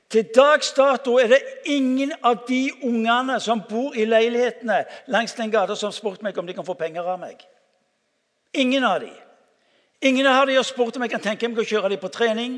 Til 0.09 0.25
dags 0.33 0.71
dato 0.73 1.19
er 1.21 1.29
det 1.29 1.39
ingen 1.69 2.15
av 2.25 2.47
de 2.47 2.71
ungene 2.81 3.37
som 3.39 3.61
bor 3.69 3.93
i 3.93 4.07
leilighetene 4.09 4.81
langs 5.13 5.35
den 5.37 5.51
gata, 5.53 5.75
som 5.75 5.91
har 5.91 5.97
spurt 5.97 6.23
meg 6.25 6.37
om 6.37 6.47
de 6.49 6.55
kan 6.57 6.65
få 6.65 6.73
penger 6.73 7.05
av 7.05 7.19
meg. 7.21 7.43
Ingen 8.57 8.83
av 8.83 9.03
de. 9.03 9.11
Ingen 10.01 10.25
av 10.25 10.47
de 10.47 10.55
har 10.57 10.65
spurt 10.65 10.97
om 10.97 11.05
jeg 11.05 11.13
kan 11.13 11.21
tenke 11.21 11.47
meg 11.47 11.61
å 11.61 11.67
kjøre 11.67 11.93
dem 11.93 12.01
på 12.01 12.09
trening, 12.09 12.57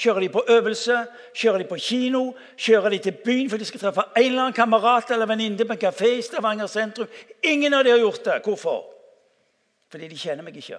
kjøre 0.00 0.20
de 0.24 0.28
på 0.32 0.44
øvelse, 0.48 0.96
Kjører 1.34 1.58
de 1.58 1.68
på 1.68 1.76
kino, 1.76 2.32
Kjører 2.56 2.90
de 2.90 2.98
til 2.98 3.18
byen 3.24 3.50
for 3.50 3.60
de 3.60 3.64
skal 3.68 3.80
treffe 3.80 4.06
en 4.16 4.24
eller 4.24 4.42
annen 4.46 4.56
kamerat 4.56 5.10
eller 5.10 5.28
venninne 5.28 5.66
på 5.66 5.76
en 5.76 5.82
kafé 5.84 6.14
i 6.18 6.22
Stavanger 6.22 6.66
sentrum. 6.66 7.08
Ingen 7.42 7.74
av 7.74 7.84
de 7.84 7.90
har 7.90 7.98
gjort 7.98 8.24
det. 8.24 8.40
Hvorfor? 8.44 8.84
Fordi 9.90 10.08
de 10.08 10.18
kjenner 10.18 10.46
meg 10.46 10.56
ikke. 10.56 10.78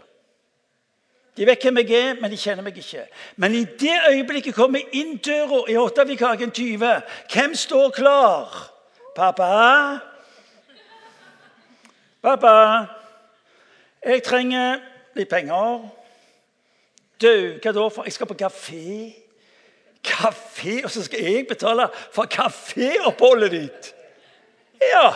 De 1.38 1.46
vet 1.48 1.64
hvem 1.64 1.78
jeg 1.78 1.92
er, 1.96 2.18
men 2.20 2.32
de 2.32 2.38
kjenner 2.38 2.64
meg 2.64 2.78
ikke. 2.78 3.06
Men 3.36 3.56
i 3.56 3.64
det 3.64 3.98
øyeblikket 4.10 4.56
kommer 4.56 4.82
inn 4.92 5.18
døra 5.18 5.64
i 5.72 5.78
Åttavikhagen 5.80 6.52
20. 6.52 7.02
Hvem 7.32 7.56
står 7.56 7.90
klar? 7.96 8.58
Pappa? 9.16 10.00
Pappa, 12.22 12.86
jeg 14.06 14.24
trenger 14.24 14.82
litt 15.18 15.30
penger. 15.30 15.88
Du, 17.22 17.34
hva 17.62 17.74
da? 17.74 17.88
For 17.94 18.08
jeg 18.08 18.16
skal 18.16 18.30
på 18.30 18.38
kafé. 18.40 18.86
Kafé? 20.04 20.80
Og 20.84 20.92
så 20.92 21.04
skal 21.06 21.22
jeg 21.24 21.48
betale 21.50 21.90
for 22.14 22.30
kaféoppholdet 22.30 23.52
ditt? 23.54 23.92
Ja. 24.82 25.12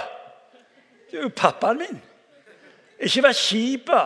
Du 1.12 1.18
er 1.18 1.26
jo 1.26 1.34
pappaen 1.36 1.82
min. 1.82 2.04
Ikke 3.00 3.26
vær 3.26 3.36
kjipa. 3.38 4.04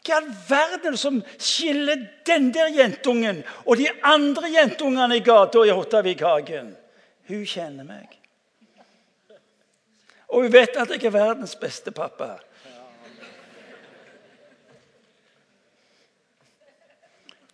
Hva 0.00 0.16
i 0.16 0.16
all 0.16 0.30
verden 0.48 0.96
som 0.96 1.18
skiller 1.38 2.06
den 2.26 2.48
der 2.54 2.70
jentungen 2.72 3.42
og 3.66 3.76
de 3.76 3.90
andre 4.02 4.48
jentungene 4.48 5.18
i 5.20 5.24
gata 5.24 5.60
i 5.66 5.74
Hottavikhagen? 5.76 6.72
Hun 7.28 7.44
kjenner 7.46 7.84
meg. 7.84 8.16
Og 10.30 10.46
hun 10.46 10.52
vet 10.52 10.78
at 10.78 10.90
jeg 10.94 11.04
er 11.04 11.14
verdens 11.14 11.52
beste 11.58 11.92
pappa. 11.92 12.38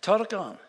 Tar 0.07 0.23
dere 0.23 0.39
han? 0.39 0.59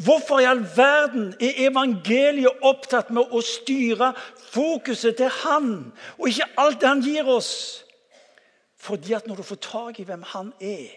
Hvorfor 0.00 0.40
i 0.40 0.46
all 0.48 0.62
verden 0.76 1.34
er 1.42 1.58
evangeliet 1.66 2.62
opptatt 2.64 3.10
med 3.14 3.30
å 3.30 3.42
styre 3.44 4.12
fokuset 4.50 5.18
til 5.18 5.30
han, 5.42 5.68
og 6.16 6.30
ikke 6.30 6.48
alt 6.62 6.80
det 6.80 6.88
han 6.88 7.04
gir 7.04 7.28
oss? 7.30 7.52
Fordi 8.80 9.14
at 9.14 9.28
når 9.28 9.42
du 9.42 9.44
får 9.44 9.60
tak 9.66 10.00
i 10.00 10.06
hvem 10.08 10.24
han 10.32 10.52
er, 10.56 10.96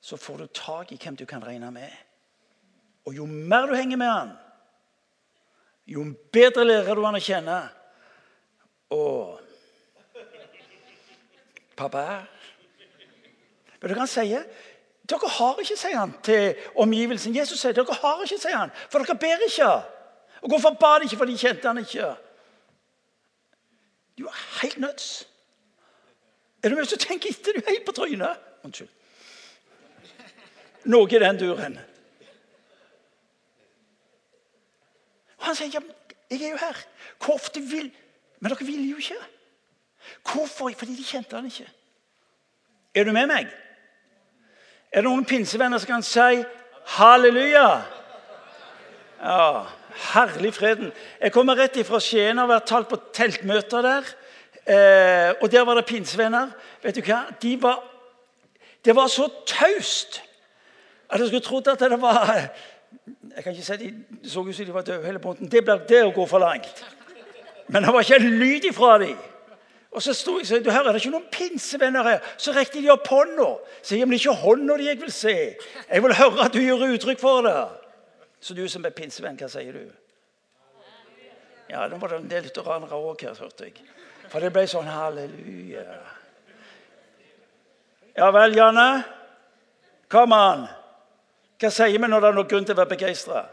så 0.00 0.18
får 0.18 0.42
du 0.42 0.46
tak 0.56 0.92
i 0.92 0.98
hvem 1.00 1.16
du 1.16 1.24
kan 1.30 1.44
regne 1.44 1.70
med. 1.70 1.92
Og 3.06 3.14
jo 3.16 3.26
mer 3.28 3.68
du 3.70 3.76
henger 3.78 4.00
med 4.00 4.10
han, 4.10 4.32
jo 5.88 6.04
bedre 6.32 6.66
lærer 6.66 6.98
du 6.98 7.06
han 7.06 7.16
å 7.16 7.22
kjenne. 7.22 7.60
Og 8.92 9.38
Pappa 11.78 12.02
Vet 13.78 13.92
du 13.92 13.94
hva 13.94 14.02
han 14.02 14.10
sier? 14.10 14.42
Dere 15.08 15.28
har 15.38 15.60
ikke, 15.62 15.76
sier 15.76 15.96
han 15.96 16.12
til 16.24 16.58
omgivelsen. 16.76 17.36
Jesus 17.36 17.60
sier 17.62 17.76
dere 17.76 17.96
har 18.02 18.24
ikke, 18.24 18.40
sier 18.42 18.56
han, 18.56 18.72
for 18.92 19.04
dere 19.04 19.16
ber 19.18 19.44
ikke. 19.46 19.70
Og 20.42 20.52
Hvorfor 20.52 20.76
ba 20.80 20.98
de 20.98 21.08
ikke? 21.08 21.16
For 21.16 21.30
de 21.30 21.38
kjente 21.38 21.68
han 21.68 21.80
ikke. 21.80 22.12
Du 24.18 24.26
er 24.26 24.38
helt 24.62 24.78
nøds. 24.78 25.28
Er 26.62 26.68
du 26.68 26.76
med 26.76 26.86
som 26.90 26.98
tenker 26.98 27.30
etter? 27.30 27.56
Du 27.56 27.62
er 27.62 27.70
helt 27.70 27.86
på 27.86 27.94
trynet. 27.96 28.44
Unnskyld. 28.66 28.90
Noe 30.88 31.08
i 31.10 31.20
den 31.22 31.38
duren. 31.40 31.78
Og 35.38 35.46
han 35.46 35.56
sier 35.58 35.72
ja, 35.74 35.82
jeg 36.30 36.42
er 36.42 36.54
jo 36.54 36.60
her. 36.60 36.84
Hvor 37.22 37.38
ofte 37.38 37.62
vil 37.62 37.90
Men 38.40 38.52
dere 38.52 38.66
vil 38.66 38.84
jo 38.90 38.96
ikke. 38.96 39.16
Hvorfor? 40.22 40.70
Fordi 40.78 40.94
de 40.94 41.04
kjente 41.04 41.34
han 41.34 41.46
ikke. 41.46 41.66
Er 42.94 43.04
du 43.04 43.12
med 43.12 43.26
meg? 43.26 43.48
Er 44.92 45.02
det 45.02 45.08
noen 45.08 45.26
pinsevenner 45.28 45.80
som 45.82 45.90
kan 45.90 46.06
si 46.06 46.44
halleluja? 46.96 47.66
Ja, 49.18 49.66
Herlig 49.98 50.52
freden. 50.54 50.92
Jeg 51.20 51.32
kommer 51.34 51.58
rett 51.58 51.76
ifra 51.80 51.98
Skien 52.00 52.38
og 52.38 52.44
har 52.44 52.52
vært 52.52 52.68
talt 52.70 52.88
på 52.90 53.00
teltmøter 53.16 53.82
der. 53.82 54.10
Eh, 54.62 55.30
og 55.42 55.50
der 55.50 55.64
var 55.66 55.74
det 55.74 55.88
pinsevenner. 55.88 56.52
Vet 56.84 57.00
du 57.00 57.02
hva? 57.02 57.24
De 57.42 57.56
var, 57.62 57.80
det 58.84 58.94
var 58.94 59.10
så 59.10 59.26
taust 59.48 60.20
at 61.08 61.20
jeg 61.20 61.30
skulle 61.30 61.44
trodd 61.44 61.68
at 61.72 61.80
det 61.80 62.00
var 62.00 62.50
Jeg 63.36 63.44
kan 63.44 63.52
ikke 63.52 63.64
si 63.64 63.76
De 63.76 64.28
så 64.28 64.40
ut 64.40 64.54
som 64.54 64.66
de 64.66 64.74
var 64.74 64.82
døde 64.82 65.06
hele 65.06 65.18
båten. 65.18 65.50
Det 65.50 65.64
ble 65.64 65.80
det 65.88 66.04
å 66.04 66.12
gå 66.12 66.26
for 66.28 66.38
langt. 66.38 66.84
Men 67.68 67.84
det 67.84 67.92
var 67.92 68.04
ikke 68.04 68.20
en 68.20 68.38
lyd 68.40 68.64
ifra 68.70 68.98
dem. 68.98 69.16
Og 69.96 70.02
så 70.04 70.12
sto 70.12 70.36
jeg 70.36 70.46
sa 70.46 70.58
du 70.60 70.70
hører, 70.70 70.92
det 70.92 70.98
er 70.98 71.04
ikke 71.06 71.14
noen 71.14 71.30
pinsevenner 71.32 72.04
her. 72.04 72.26
Så 72.36 72.52
rekte 72.52 72.82
de 72.84 72.90
opp 72.92 73.08
hånda. 73.08 73.48
Sier 73.82 74.04
men 74.04 74.16
det 74.16 74.20
er 74.20 74.26
ikke 74.26 74.42
hånda 74.42 74.76
de 74.76 74.88
jeg 74.90 75.00
vil 75.00 75.12
se. 75.14 75.36
Jeg 75.88 76.04
vil 76.04 76.16
høre 76.18 76.44
at 76.44 76.52
du 76.52 76.60
gir 76.60 76.84
uttrykk 76.88 77.22
for 77.22 77.46
det. 77.46 77.56
Så 78.40 78.54
du 78.54 78.62
som 78.68 78.84
er 78.84 78.94
pinsevenn, 78.94 79.38
hva 79.40 79.48
sier 79.50 79.72
du? 79.74 79.88
Ja, 81.68 81.86
nå 81.88 81.98
var 82.00 82.12
det 82.12 82.20
en 82.22 82.30
del 82.30 82.46
lutheranere 82.48 82.96
òg 82.96 83.24
her, 83.26 83.36
hørte 83.36 83.68
jeg. 83.68 83.80
For 84.28 84.44
det 84.44 84.52
ble 84.52 84.64
sånn 84.68 84.88
halleluja. 84.88 85.84
Ja 88.18 88.28
vel, 88.34 88.56
Janne? 88.56 88.88
Kom 90.12 90.32
an. 90.36 90.66
Hva 91.58 91.70
sier 91.72 91.96
vi 91.96 92.08
når 92.08 92.22
det 92.22 92.30
er 92.30 92.36
noen 92.36 92.50
grunn 92.50 92.68
til 92.68 92.76
å 92.76 92.80
være 92.82 92.92
begeistra? 92.94 93.44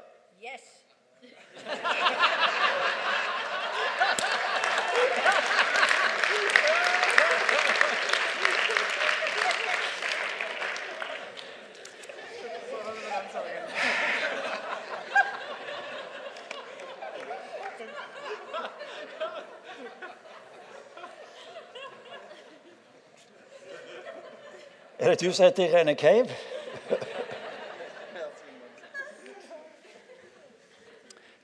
Er 25.05 25.09
det 25.09 25.21
du 25.21 25.33
som 25.33 25.45
heter 25.45 25.65
Irene 25.65 25.95
Cave? 25.95 26.29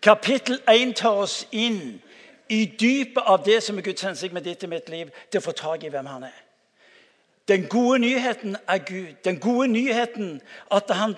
Kapittel 0.02 0.62
1 0.70 0.96
tar 0.96 1.10
oss 1.10 1.48
inn 1.52 2.02
i 2.50 2.66
dypet 2.66 3.22
av 3.22 3.44
det 3.46 3.60
som 3.62 3.78
er 3.78 3.86
Guds 3.86 4.02
hensikt 4.02 4.34
med 4.34 4.48
ditt 4.50 4.66
og 4.66 4.72
mitt 4.72 4.90
liv, 4.90 5.12
til 5.30 5.38
å 5.38 5.46
få 5.46 5.54
tak 5.54 5.86
i 5.86 5.92
hvem 5.94 6.10
han 6.10 6.26
er. 6.26 6.40
Den 7.48 7.68
gode 7.70 8.00
nyheten 8.02 8.58
er 8.66 8.82
Gud. 8.82 9.14
Den 9.22 9.38
gode 9.40 9.68
nyheten 9.68 10.42
at 10.72 10.90
han 10.98 11.14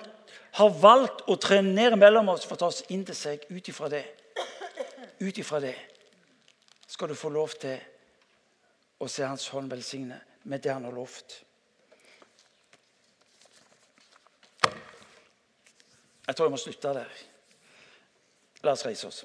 har 0.60 0.76
valgt 0.84 1.24
å 1.24 1.38
trenere 1.40 1.96
mellom 1.96 2.28
oss 2.34 2.44
for 2.44 2.58
å 2.58 2.62
ta 2.66 2.68
oss 2.68 2.82
inn 2.92 3.06
til 3.08 3.16
seg. 3.16 3.48
Ut 3.48 3.72
ifra 3.72 3.88
det 3.88 4.04
Ut 5.24 5.38
ifra 5.38 5.62
det 5.64 5.78
skal 6.92 7.08
du 7.08 7.16
få 7.16 7.32
lov 7.32 7.56
til 7.56 7.80
å 9.00 9.08
se 9.08 9.24
Hans 9.24 9.48
hånd 9.48 9.72
velsigne 9.72 10.20
med 10.44 10.60
det 10.60 10.76
han 10.76 10.84
har 10.84 10.92
lovt. 10.92 11.40
Jeg 16.26 16.36
tror 16.36 16.46
jeg 16.46 16.50
må 16.50 16.56
slutte 16.56 16.88
der. 16.88 17.24
La 18.64 18.72
oss 18.72 18.86
reise 18.86 19.06
oss. 19.06 19.24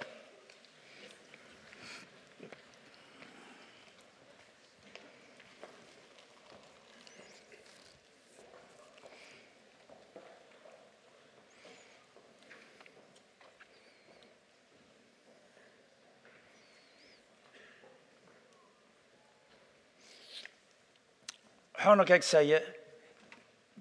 Hør 21.80 21.96
noe 21.96 22.12
jeg 22.12 22.28
sier. 22.28 22.79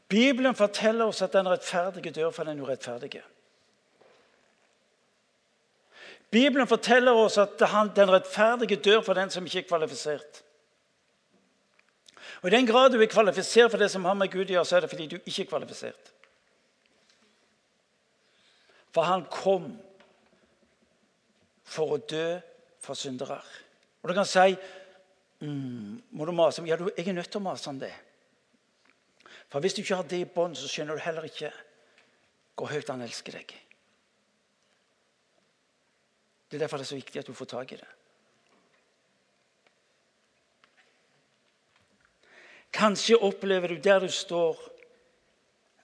Bibelen 0.09 0.54
forteller 0.56 1.04
oss 1.04 1.22
at 1.22 1.32
den 1.32 1.48
rettferdige 1.48 2.11
dør 2.16 2.30
for 2.30 2.48
den 2.48 2.61
urettferdige. 2.61 3.22
Bibelen 6.30 6.68
forteller 6.68 7.12
oss 7.12 7.38
at 7.38 7.59
den 7.96 8.11
rettferdige 8.11 8.76
dør 8.76 9.00
for 9.04 9.14
den 9.14 9.30
som 9.30 9.44
ikke 9.44 9.59
er 9.59 9.68
kvalifisert. 9.68 10.44
Og 12.42 12.48
I 12.48 12.54
den 12.54 12.66
grad 12.66 12.92
du 12.92 13.00
er 13.00 13.11
kvalifisert 13.11 13.70
for 13.70 13.78
det 13.78 13.90
som 13.90 14.04
har 14.04 14.14
med 14.14 14.30
Gud 14.30 14.46
å 14.46 14.59
gjøre, 14.59 14.64
så 14.64 14.76
er 14.76 14.84
det 14.84 14.90
fordi 14.92 15.06
du 15.11 15.16
ikke 15.18 15.42
er 15.42 15.50
kvalifisert. 15.50 16.12
For 18.94 19.04
han 19.04 19.24
kom 19.30 19.72
for 21.68 21.96
å 21.96 22.02
dø 22.09 22.38
for 22.80 22.96
syndere. 22.96 23.40
Og 24.02 24.09
du 24.09 24.14
kan 24.16 24.28
si 24.28 24.54
mm, 25.44 25.98
Må 26.16 26.24
du 26.24 26.32
mase 26.32 26.62
om 26.62 26.68
Ja, 26.68 26.78
jeg 26.96 27.09
er 27.09 27.16
nødt 27.16 27.28
til 27.28 27.42
å 27.42 27.44
mase 27.44 27.68
om 27.68 27.80
det. 27.80 27.92
For 29.49 29.61
hvis 29.61 29.74
du 29.74 29.80
ikke 29.80 29.96
har 29.96 30.09
det 30.09 30.20
i 30.20 30.28
bånd, 30.28 30.57
så 30.57 30.68
skjønner 30.68 30.99
du 30.99 31.05
heller 31.05 31.24
ikke 31.28 31.53
hvor 32.59 32.72
høyt 32.72 32.90
han 32.90 33.05
elsker 33.05 33.38
deg. 33.38 33.55
Det 36.49 36.57
er 36.57 36.64
derfor 36.64 36.80
det 36.80 36.86
er 36.86 36.90
så 36.90 36.99
viktig 36.99 37.20
at 37.20 37.26
du 37.28 37.36
får 37.36 37.51
tak 37.53 37.72
i 37.72 37.78
det. 37.78 37.88
Kanskje 42.72 43.16
opplever 43.24 43.68
du 43.68 43.80
der 43.84 44.01
du 44.01 44.09
står, 44.12 44.59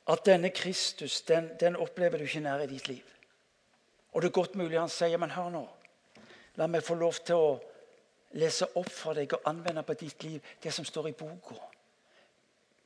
at 0.08 0.26
denne 0.26 0.50
Kristus 0.50 1.22
den, 1.22 1.50
den 1.60 1.76
opplever 1.76 2.18
du 2.18 2.24
ikke 2.24 2.40
nær 2.44 2.60
i 2.60 2.68
ditt 2.68 2.88
liv. 2.88 3.04
Og 4.12 4.22
det 4.22 4.28
er 4.28 4.40
godt 4.40 4.54
mulig 4.54 4.78
han 4.78 4.92
sier, 4.92 5.18
men 5.18 5.32
hør 5.32 5.48
nå. 5.50 5.62
La 6.60 6.68
meg 6.70 6.84
få 6.84 6.94
lov 6.94 7.16
til 7.24 7.40
å 7.40 7.54
lese 8.38 8.68
opp 8.76 8.90
for 8.92 9.16
deg 9.16 9.32
og 9.32 9.48
anvende 9.48 9.82
på 9.82 9.96
ditt 9.98 10.22
liv 10.22 10.52
det 10.62 10.72
som 10.74 10.84
står 10.84 11.08
i 11.08 11.16
boka. 11.18 11.56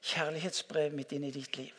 Kjærlighetsbrevet 0.02 0.94
mitt 0.94 1.12
inn 1.12 1.26
i 1.26 1.34
ditt 1.34 1.56
liv. 1.56 1.78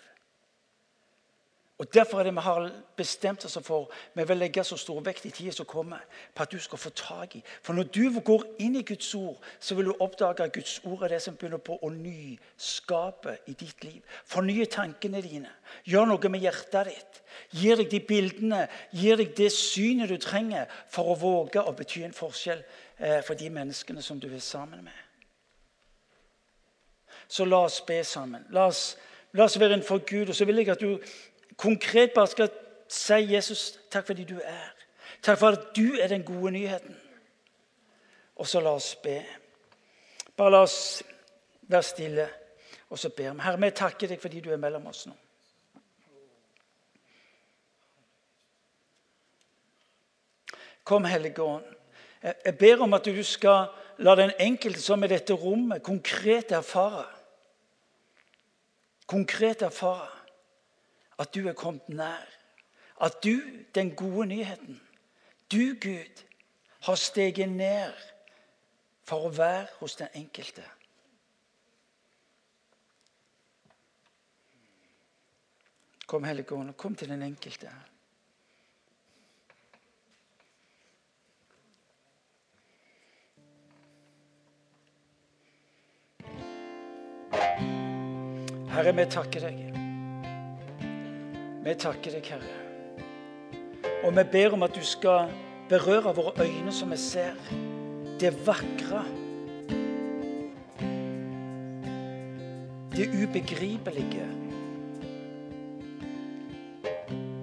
Og 1.80 1.94
Derfor 1.94 2.20
er 2.20 2.24
det 2.24 2.36
vi 2.36 2.40
har 2.40 2.72
bestemt 2.96 3.46
oss 3.46 3.58
for 3.64 3.92
vi 4.16 4.24
vil 4.28 4.38
legge 4.38 4.64
så 4.68 4.76
stor 4.78 5.00
vekt 5.00 5.26
i 5.26 5.30
tida 5.32 5.52
som 5.56 5.66
kommer, 5.66 6.02
på 6.36 6.44
at 6.44 6.52
du 6.52 6.60
skal 6.60 6.78
få 6.78 6.90
tak 6.90 7.36
i. 7.36 7.44
For 7.64 7.74
når 7.74 7.84
du 7.84 8.20
går 8.20 8.44
inn 8.60 8.76
i 8.76 8.84
Guds 8.84 9.16
ord, 9.16 9.40
så 9.60 9.76
vil 9.76 9.86
du 9.86 9.96
oppdage 10.00 10.44
at 10.44 10.54
Guds 10.54 10.82
ord 10.84 11.04
er 11.04 11.08
det 11.08 11.22
som 11.22 11.38
begynner 11.40 11.64
på 11.64 11.80
å 11.80 11.90
nyskape 11.90 13.38
i 13.48 13.56
ditt 13.56 13.84
liv. 13.84 14.04
Fornye 14.26 14.68
tankene 14.68 15.24
dine. 15.24 15.56
Gjør 15.88 16.12
noe 16.12 16.30
med 16.30 16.44
hjertet 16.44 16.92
ditt. 16.92 17.24
Gir 17.56 17.80
deg 17.80 17.92
de 17.94 18.04
bildene, 18.04 18.66
gir 18.92 19.16
deg 19.16 19.32
det 19.38 19.52
synet 19.56 20.12
du 20.12 20.18
trenger 20.20 20.68
for 20.92 21.14
å 21.14 21.20
våge 21.22 21.64
å 21.64 21.72
bety 21.72 22.04
en 22.04 22.18
forskjell 22.18 22.60
eh, 22.98 23.22
for 23.24 23.40
de 23.40 23.48
menneskene 23.50 24.04
som 24.04 24.20
du 24.20 24.28
er 24.28 24.44
sammen 24.44 24.84
med. 24.84 25.06
Så 27.30 27.46
la 27.46 27.64
oss 27.66 27.82
be 27.86 28.04
sammen. 28.04 28.46
La 28.50 28.66
oss, 28.68 28.98
la 29.38 29.46
oss 29.46 29.60
være 29.60 29.78
innenfor 29.78 30.02
Gud. 30.10 30.30
Og 30.30 30.36
så 30.36 30.46
vil 30.50 30.64
jeg 30.64 30.72
at 30.74 30.82
du 30.82 30.98
konkret 31.58 32.12
bare 32.16 32.28
skal 32.28 32.50
si 32.90 33.20
Jesus, 33.34 33.80
takk 33.92 34.08
fordi 34.10 34.26
du 34.26 34.40
er. 34.42 34.74
Takk 35.22 35.38
for 35.38 35.54
at 35.54 35.70
du 35.76 36.00
er 36.02 36.10
den 36.10 36.26
gode 36.26 36.52
nyheten. 36.52 36.98
Og 38.36 38.48
så 38.48 38.62
la 38.64 38.74
oss 38.74 38.96
be. 39.04 39.20
Bare 40.38 40.52
la 40.56 40.64
oss 40.66 41.04
være 41.70 41.84
stille, 41.84 42.30
og 42.90 43.00
så 43.00 43.10
ber 43.10 43.34
vi. 43.34 43.42
Herre, 43.44 43.62
vi 43.62 43.70
takker 43.78 44.10
deg 44.10 44.22
fordi 44.22 44.42
du 44.42 44.50
er 44.54 44.62
mellom 44.62 44.88
oss 44.90 45.06
nå. 45.06 45.14
Kom, 50.90 51.06
Hellige 51.06 51.44
Ånd. 51.44 51.66
Jeg 52.24 52.58
ber 52.58 52.82
om 52.82 52.94
at 52.98 53.06
du 53.06 53.22
skal 53.24 53.68
la 54.02 54.16
den 54.18 54.32
enkelte 54.40 54.82
som 54.82 55.04
i 55.04 55.12
dette 55.12 55.36
rommet, 55.38 55.84
konkret 55.84 56.52
erfare 56.56 57.19
Konkret 59.10 59.62
erfare 59.66 60.08
at 61.20 61.36
du 61.36 61.48
er 61.48 61.54
kommet 61.54 61.90
nær. 61.90 62.28
At 63.02 63.24
du, 63.24 63.42
den 63.76 63.96
gode 63.96 64.26
nyheten, 64.26 64.82
du, 65.52 65.74
Gud, 65.82 66.24
har 66.82 66.96
steget 66.96 67.50
ned 67.50 67.94
for 69.04 69.26
å 69.26 69.32
være 69.34 69.68
hos 69.80 69.96
den 69.98 70.14
enkelte. 70.14 70.66
Kom, 76.06 76.24
Helligånd, 76.24 76.74
kom 76.78 76.96
til 76.96 77.10
den 77.10 77.26
enkelte. 77.26 77.74
Herre, 88.70 88.94
vi 88.94 89.06
takker 89.10 89.42
deg. 89.48 89.62
Vi 91.66 91.74
takker 91.82 92.14
deg, 92.14 92.28
Herre. 92.30 92.58
Og 94.06 94.14
vi 94.16 94.24
ber 94.32 94.54
om 94.54 94.64
at 94.64 94.76
du 94.78 94.84
skal 94.86 95.32
berøre 95.70 96.14
våre 96.16 96.46
øyne 96.46 96.72
så 96.74 96.86
vi 96.86 96.98
ser 96.98 97.34
det 98.22 98.32
vakre. 98.46 99.04
Det 102.94 103.10
ubegripelige. 103.24 104.30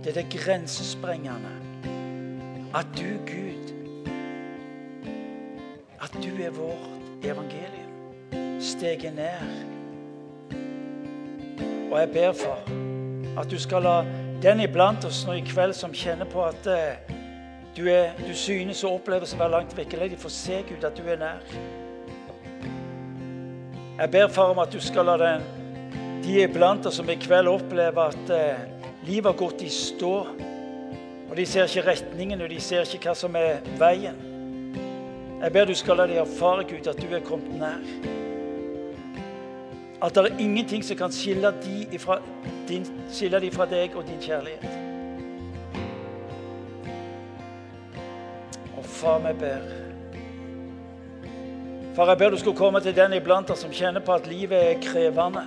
Det 0.04 0.16
er 0.16 0.22
det 0.22 0.28
grensesprengende. 0.30 1.54
At 2.74 2.86
du, 2.94 3.08
Gud, 3.26 3.72
at 6.00 6.18
du 6.22 6.42
er 6.42 6.50
vårt 6.50 7.24
evangelium. 7.24 8.60
Steget 8.60 9.14
ned. 9.14 9.75
Og 11.90 11.98
jeg 12.00 12.10
ber 12.12 12.32
for 12.32 12.72
at 13.40 13.50
du 13.50 13.58
skal 13.60 13.84
la 13.86 13.96
den 14.42 14.60
iblant 14.64 15.04
oss 15.06 15.22
nå 15.26 15.36
i 15.38 15.44
kveld 15.46 15.74
som 15.76 15.94
kjenner 15.94 16.28
på 16.28 16.42
at 16.44 16.68
eh, 16.70 17.12
du, 17.76 17.84
er, 17.92 18.16
du 18.20 18.32
synes 18.36 18.82
og 18.84 19.00
oppleves 19.00 19.34
å 19.34 19.40
være 19.40 19.54
langt 19.54 19.76
vekke, 19.76 19.98
la 20.00 20.08
de 20.08 20.18
få 20.20 20.30
se, 20.32 20.62
Gud, 20.68 20.84
at 20.84 20.96
du 20.96 21.04
er 21.08 21.20
nær. 21.20 21.44
Jeg 23.96 24.12
ber, 24.12 24.28
far, 24.32 24.52
om 24.52 24.60
at 24.60 24.72
du 24.72 24.80
skal 24.80 25.08
la 25.08 25.16
den, 25.20 25.46
de 26.24 26.40
iblant 26.42 26.88
oss 26.88 26.98
som 27.00 27.08
i 27.12 27.16
kveld 27.20 27.48
opplever 27.48 28.12
at 28.12 28.34
eh, 28.34 28.66
livet 29.06 29.30
har 29.30 29.38
gått 29.40 29.64
i 29.64 29.70
stå. 29.72 30.14
Og 31.26 31.32
de 31.36 31.46
ser 31.48 31.68
ikke 31.68 31.86
retningen, 31.90 32.42
og 32.42 32.52
de 32.52 32.60
ser 32.62 32.84
ikke 32.84 33.10
hva 33.10 33.16
som 33.18 33.36
er 33.38 33.64
veien. 33.80 34.20
Jeg 35.36 35.52
ber 35.52 35.68
du 35.68 35.74
skal 35.76 36.00
la 36.00 36.08
de 36.08 36.20
erfare, 36.22 36.64
Gud, 36.68 36.88
at 36.88 37.00
du 37.00 37.12
er 37.12 37.24
kommet 37.24 37.56
nær. 37.60 38.15
At 40.02 40.14
det 40.14 40.24
er 40.26 40.38
ingenting 40.38 40.84
som 40.84 40.96
kan 40.96 41.12
skille 41.12 41.52
de 41.62 41.86
ifra, 41.96 42.18
din, 42.68 42.84
skille 43.12 43.40
de 43.40 43.50
fra 43.50 43.64
deg 43.70 43.96
og 43.96 44.04
din 44.04 44.20
kjærlighet. 44.20 44.66
Og 48.76 48.84
far, 48.84 49.18
vi 49.24 49.32
ber 49.40 49.74
Far, 51.96 52.10
jeg 52.12 52.18
ber 52.18 52.30
du 52.30 52.36
skulle 52.36 52.58
komme 52.58 52.80
til 52.84 52.92
den 52.92 53.14
iblant 53.16 53.50
oss 53.50 53.62
som 53.64 53.72
kjenner 53.72 54.02
på 54.04 54.12
at 54.12 54.26
livet 54.28 54.58
er 54.58 54.82
krevende. 54.84 55.46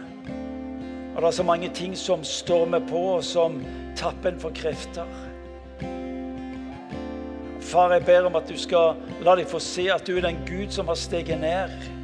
Og 1.14 1.22
det 1.22 1.28
er 1.28 1.36
så 1.38 1.44
mange 1.46 1.70
ting 1.70 1.94
som 1.98 2.24
stormer 2.26 2.82
på, 2.90 3.04
og 3.20 3.24
som 3.24 3.60
tapper 3.98 4.32
en 4.32 4.40
for 4.42 4.56
krefter. 4.58 5.06
Far, 7.62 7.94
jeg 7.94 8.06
ber 8.06 8.26
om 8.26 8.40
at 8.40 8.50
du 8.50 8.58
skal 8.58 8.98
la 9.22 9.36
dem 9.38 9.46
få 9.46 9.62
se 9.62 9.92
at 9.94 10.08
du 10.08 10.18
er 10.18 10.26
den 10.26 10.42
Gud 10.48 10.74
som 10.74 10.90
har 10.90 10.98
steget 10.98 11.38
ned 11.38 11.99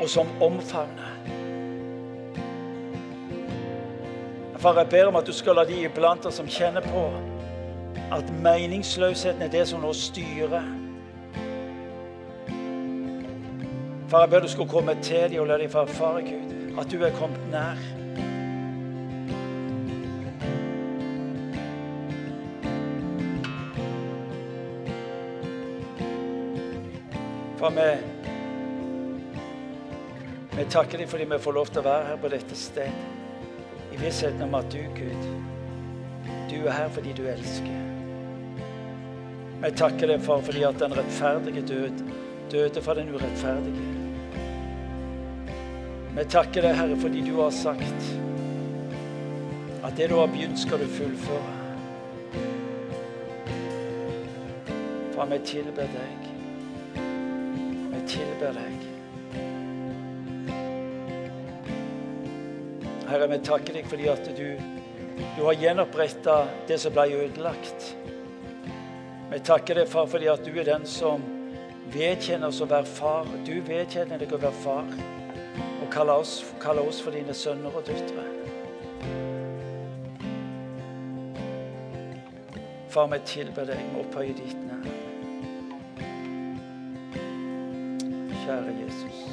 og 0.00 0.08
som 0.08 0.28
omfavner. 0.42 1.16
Far, 4.60 4.76
jeg 4.78 4.88
ber 4.88 5.06
om 5.08 5.16
at 5.16 5.26
du 5.26 5.32
skal 5.32 5.56
la 5.56 5.64
de 5.64 5.78
iblant 5.84 6.26
oss 6.28 6.36
som 6.36 6.48
kjenner 6.48 6.84
på 6.84 7.06
at 8.12 8.32
meningsløsheten 8.44 9.42
er 9.42 9.48
det 9.48 9.62
som 9.68 9.80
nå 9.80 9.92
styrer. 9.96 10.66
Far, 14.10 14.26
jeg 14.26 14.30
ber 14.34 14.44
du 14.44 14.48
skal 14.52 14.68
komme 14.68 14.96
til 15.02 15.30
dem 15.30 15.40
og 15.40 15.48
la 15.48 15.56
dem 15.58 15.70
få 15.70 15.86
erfare, 15.86 16.22
Gud, 16.28 16.76
at 16.80 16.92
du 16.92 17.00
er 17.04 17.16
kommet 17.16 17.40
nær. 17.52 17.80
Far, 27.60 27.70
vi, 27.70 28.19
vi 30.60 30.66
takker 30.68 31.00
deg 31.00 31.08
fordi 31.08 31.24
vi 31.24 31.36
får 31.40 31.54
lov 31.56 31.68
til 31.72 31.80
å 31.80 31.86
være 31.86 32.08
her 32.10 32.18
på 32.20 32.28
dette 32.28 32.56
stedet. 32.58 33.04
I 33.90 33.96
vissheten 33.96 34.42
om 34.44 34.56
at 34.58 34.66
du, 34.68 34.82
Gud, 34.92 35.22
du 36.50 36.56
er 36.58 36.74
her 36.74 36.90
fordi 36.92 37.14
du 37.16 37.22
elsker. 37.32 37.78
Vi 39.62 39.70
takker 39.80 40.12
deg, 40.12 40.20
far, 40.24 40.44
fordi 40.44 40.66
at 40.68 40.76
den 40.82 40.92
rettferdige 40.98 41.64
død 41.70 42.04
døde 42.52 42.82
for 42.84 43.00
den 43.00 43.08
urettferdige. 43.14 43.88
Vi 46.18 46.26
takker 46.36 46.68
deg, 46.68 46.76
Herre, 46.76 47.00
fordi 47.00 47.24
du 47.24 47.32
har 47.40 47.56
sagt 47.56 48.06
at 49.80 49.96
det 49.96 50.10
du 50.12 50.18
har 50.20 50.28
begynt, 50.28 50.60
skal 50.60 50.84
du 50.84 50.88
fullføre. 50.92 51.56
Far, 55.16 55.32
vi 55.32 55.40
tilber 55.54 55.88
deg. 55.96 56.32
Vi 57.96 58.08
tilber 58.12 58.60
deg. 58.60 58.99
Herre, 63.10 63.26
vi 63.26 63.40
takker 63.42 63.74
deg 63.74 63.86
fordi 63.90 64.04
at 64.06 64.28
du, 64.38 64.44
du 65.34 65.40
har 65.42 65.56
gjenoppretta 65.58 66.44
det 66.68 66.76
som 66.78 66.94
ble 66.94 67.08
ødelagt. 67.24 67.88
Vi 69.32 69.40
takker 69.46 69.80
deg, 69.80 69.88
far, 69.90 70.06
fordi 70.10 70.28
at 70.30 70.44
du 70.46 70.54
er 70.54 70.68
den 70.68 70.86
som 70.86 71.24
vedkjenner 71.90 72.52
oss 72.52 72.60
å 72.62 72.68
være 72.70 72.86
far. 72.86 73.26
Du 73.46 73.56
vedkjenner 73.66 74.22
deg 74.22 74.30
å 74.30 74.38
være 74.38 74.62
far 74.62 74.94
og 75.80 75.88
kaller 75.90 76.22
oss, 76.22 76.36
kaller 76.62 76.86
oss 76.86 77.00
for 77.02 77.10
dine 77.16 77.34
sønner 77.34 77.74
og 77.74 77.82
døtre. 77.90 78.28
Far, 82.94 83.10
vi 83.10 83.20
tilber 83.26 83.66
deg, 83.70 83.82
vi 83.90 84.04
opphøyer 84.04 84.38
ditt 84.38 84.64
navn. 84.70 84.86
Kjære 88.44 88.78
Jesus. 88.84 89.29